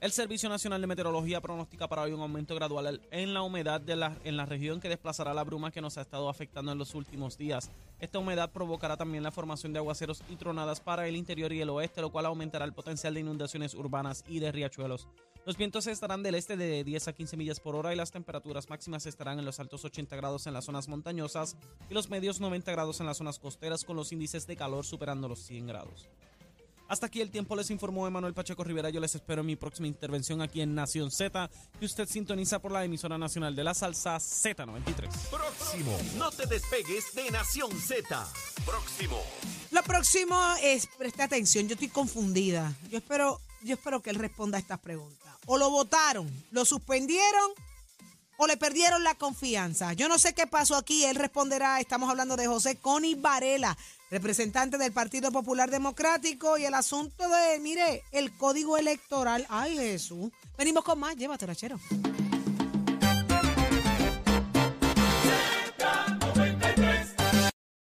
El 0.00 0.12
Servicio 0.12 0.48
Nacional 0.48 0.80
de 0.80 0.86
Meteorología 0.86 1.40
pronostica 1.40 1.88
para 1.88 2.02
hoy 2.02 2.12
un 2.12 2.20
aumento 2.20 2.54
gradual 2.54 3.02
en 3.10 3.34
la 3.34 3.42
humedad 3.42 3.80
de 3.80 3.96
la, 3.96 4.16
en 4.22 4.36
la 4.36 4.46
región 4.46 4.78
que 4.78 4.88
desplazará 4.88 5.34
la 5.34 5.42
bruma 5.42 5.72
que 5.72 5.80
nos 5.80 5.98
ha 5.98 6.02
estado 6.02 6.28
afectando 6.28 6.70
en 6.70 6.78
los 6.78 6.94
últimos 6.94 7.36
días. 7.36 7.72
Esta 7.98 8.20
humedad 8.20 8.52
provocará 8.52 8.96
también 8.96 9.24
la 9.24 9.32
formación 9.32 9.72
de 9.72 9.80
aguaceros 9.80 10.22
y 10.30 10.36
tronadas 10.36 10.80
para 10.80 11.08
el 11.08 11.16
interior 11.16 11.52
y 11.52 11.62
el 11.62 11.70
oeste, 11.70 12.00
lo 12.00 12.12
cual 12.12 12.26
aumentará 12.26 12.64
el 12.64 12.74
potencial 12.74 13.12
de 13.12 13.20
inundaciones 13.20 13.74
urbanas 13.74 14.22
y 14.28 14.38
de 14.38 14.52
riachuelos. 14.52 15.08
Los 15.44 15.56
vientos 15.56 15.88
estarán 15.88 16.22
del 16.22 16.36
este 16.36 16.56
de 16.56 16.84
10 16.84 17.08
a 17.08 17.12
15 17.12 17.36
millas 17.36 17.58
por 17.58 17.74
hora 17.74 17.92
y 17.92 17.96
las 17.96 18.12
temperaturas 18.12 18.70
máximas 18.70 19.04
estarán 19.04 19.40
en 19.40 19.46
los 19.46 19.58
altos 19.58 19.84
80 19.84 20.14
grados 20.14 20.46
en 20.46 20.54
las 20.54 20.66
zonas 20.66 20.86
montañosas 20.86 21.56
y 21.90 21.94
los 21.94 22.08
medios 22.08 22.38
90 22.38 22.70
grados 22.70 23.00
en 23.00 23.06
las 23.06 23.16
zonas 23.16 23.40
costeras 23.40 23.84
con 23.84 23.96
los 23.96 24.12
índices 24.12 24.46
de 24.46 24.54
calor 24.54 24.84
superando 24.84 25.26
los 25.26 25.40
100 25.40 25.66
grados. 25.66 26.08
Hasta 26.88 27.04
aquí 27.06 27.20
el 27.20 27.30
tiempo 27.30 27.54
les 27.54 27.70
informó 27.70 28.06
Emanuel 28.06 28.32
Pacheco 28.32 28.64
Rivera. 28.64 28.88
Yo 28.88 28.98
les 28.98 29.14
espero 29.14 29.42
en 29.42 29.46
mi 29.46 29.56
próxima 29.56 29.86
intervención 29.86 30.40
aquí 30.40 30.62
en 30.62 30.74
Nación 30.74 31.10
Z, 31.10 31.50
que 31.78 31.84
usted 31.84 32.08
sintoniza 32.08 32.60
por 32.60 32.72
la 32.72 32.82
emisora 32.82 33.18
nacional 33.18 33.54
de 33.54 33.62
la 33.62 33.74
salsa 33.74 34.16
Z93. 34.16 35.10
Próximo. 35.28 35.98
No 36.16 36.30
te 36.30 36.46
despegues 36.46 37.14
de 37.14 37.30
Nación 37.30 37.70
Z. 37.78 38.26
Próximo. 38.64 39.22
Lo 39.70 39.82
próximo 39.82 40.40
es, 40.62 40.86
preste 40.86 41.22
atención, 41.22 41.68
yo 41.68 41.74
estoy 41.74 41.88
confundida. 41.88 42.74
Yo 42.90 42.96
espero, 42.96 43.38
yo 43.62 43.74
espero 43.74 44.00
que 44.00 44.08
él 44.08 44.16
responda 44.16 44.56
a 44.56 44.60
estas 44.60 44.78
preguntas. 44.78 45.34
O 45.44 45.58
lo 45.58 45.68
votaron, 45.68 46.26
lo 46.52 46.64
suspendieron 46.64 47.50
o 48.38 48.46
le 48.46 48.56
perdieron 48.56 49.04
la 49.04 49.16
confianza. 49.16 49.92
Yo 49.92 50.08
no 50.08 50.18
sé 50.18 50.32
qué 50.32 50.46
pasó 50.46 50.76
aquí, 50.76 51.04
él 51.04 51.16
responderá. 51.16 51.80
Estamos 51.80 52.08
hablando 52.08 52.36
de 52.36 52.46
José 52.46 52.76
Coni 52.76 53.14
Varela, 53.14 53.76
representante 54.10 54.78
del 54.78 54.92
Partido 54.92 55.30
Popular 55.30 55.70
Democrático 55.70 56.56
y 56.56 56.64
el 56.64 56.74
asunto 56.74 57.28
de, 57.28 57.58
mire, 57.58 58.04
el 58.12 58.32
código 58.36 58.78
electoral. 58.78 59.44
Ay, 59.50 59.76
Jesús. 59.76 60.30
Venimos 60.56 60.84
con 60.84 60.98
más, 61.00 61.16
llévatela, 61.16 61.54
chero. 61.54 61.78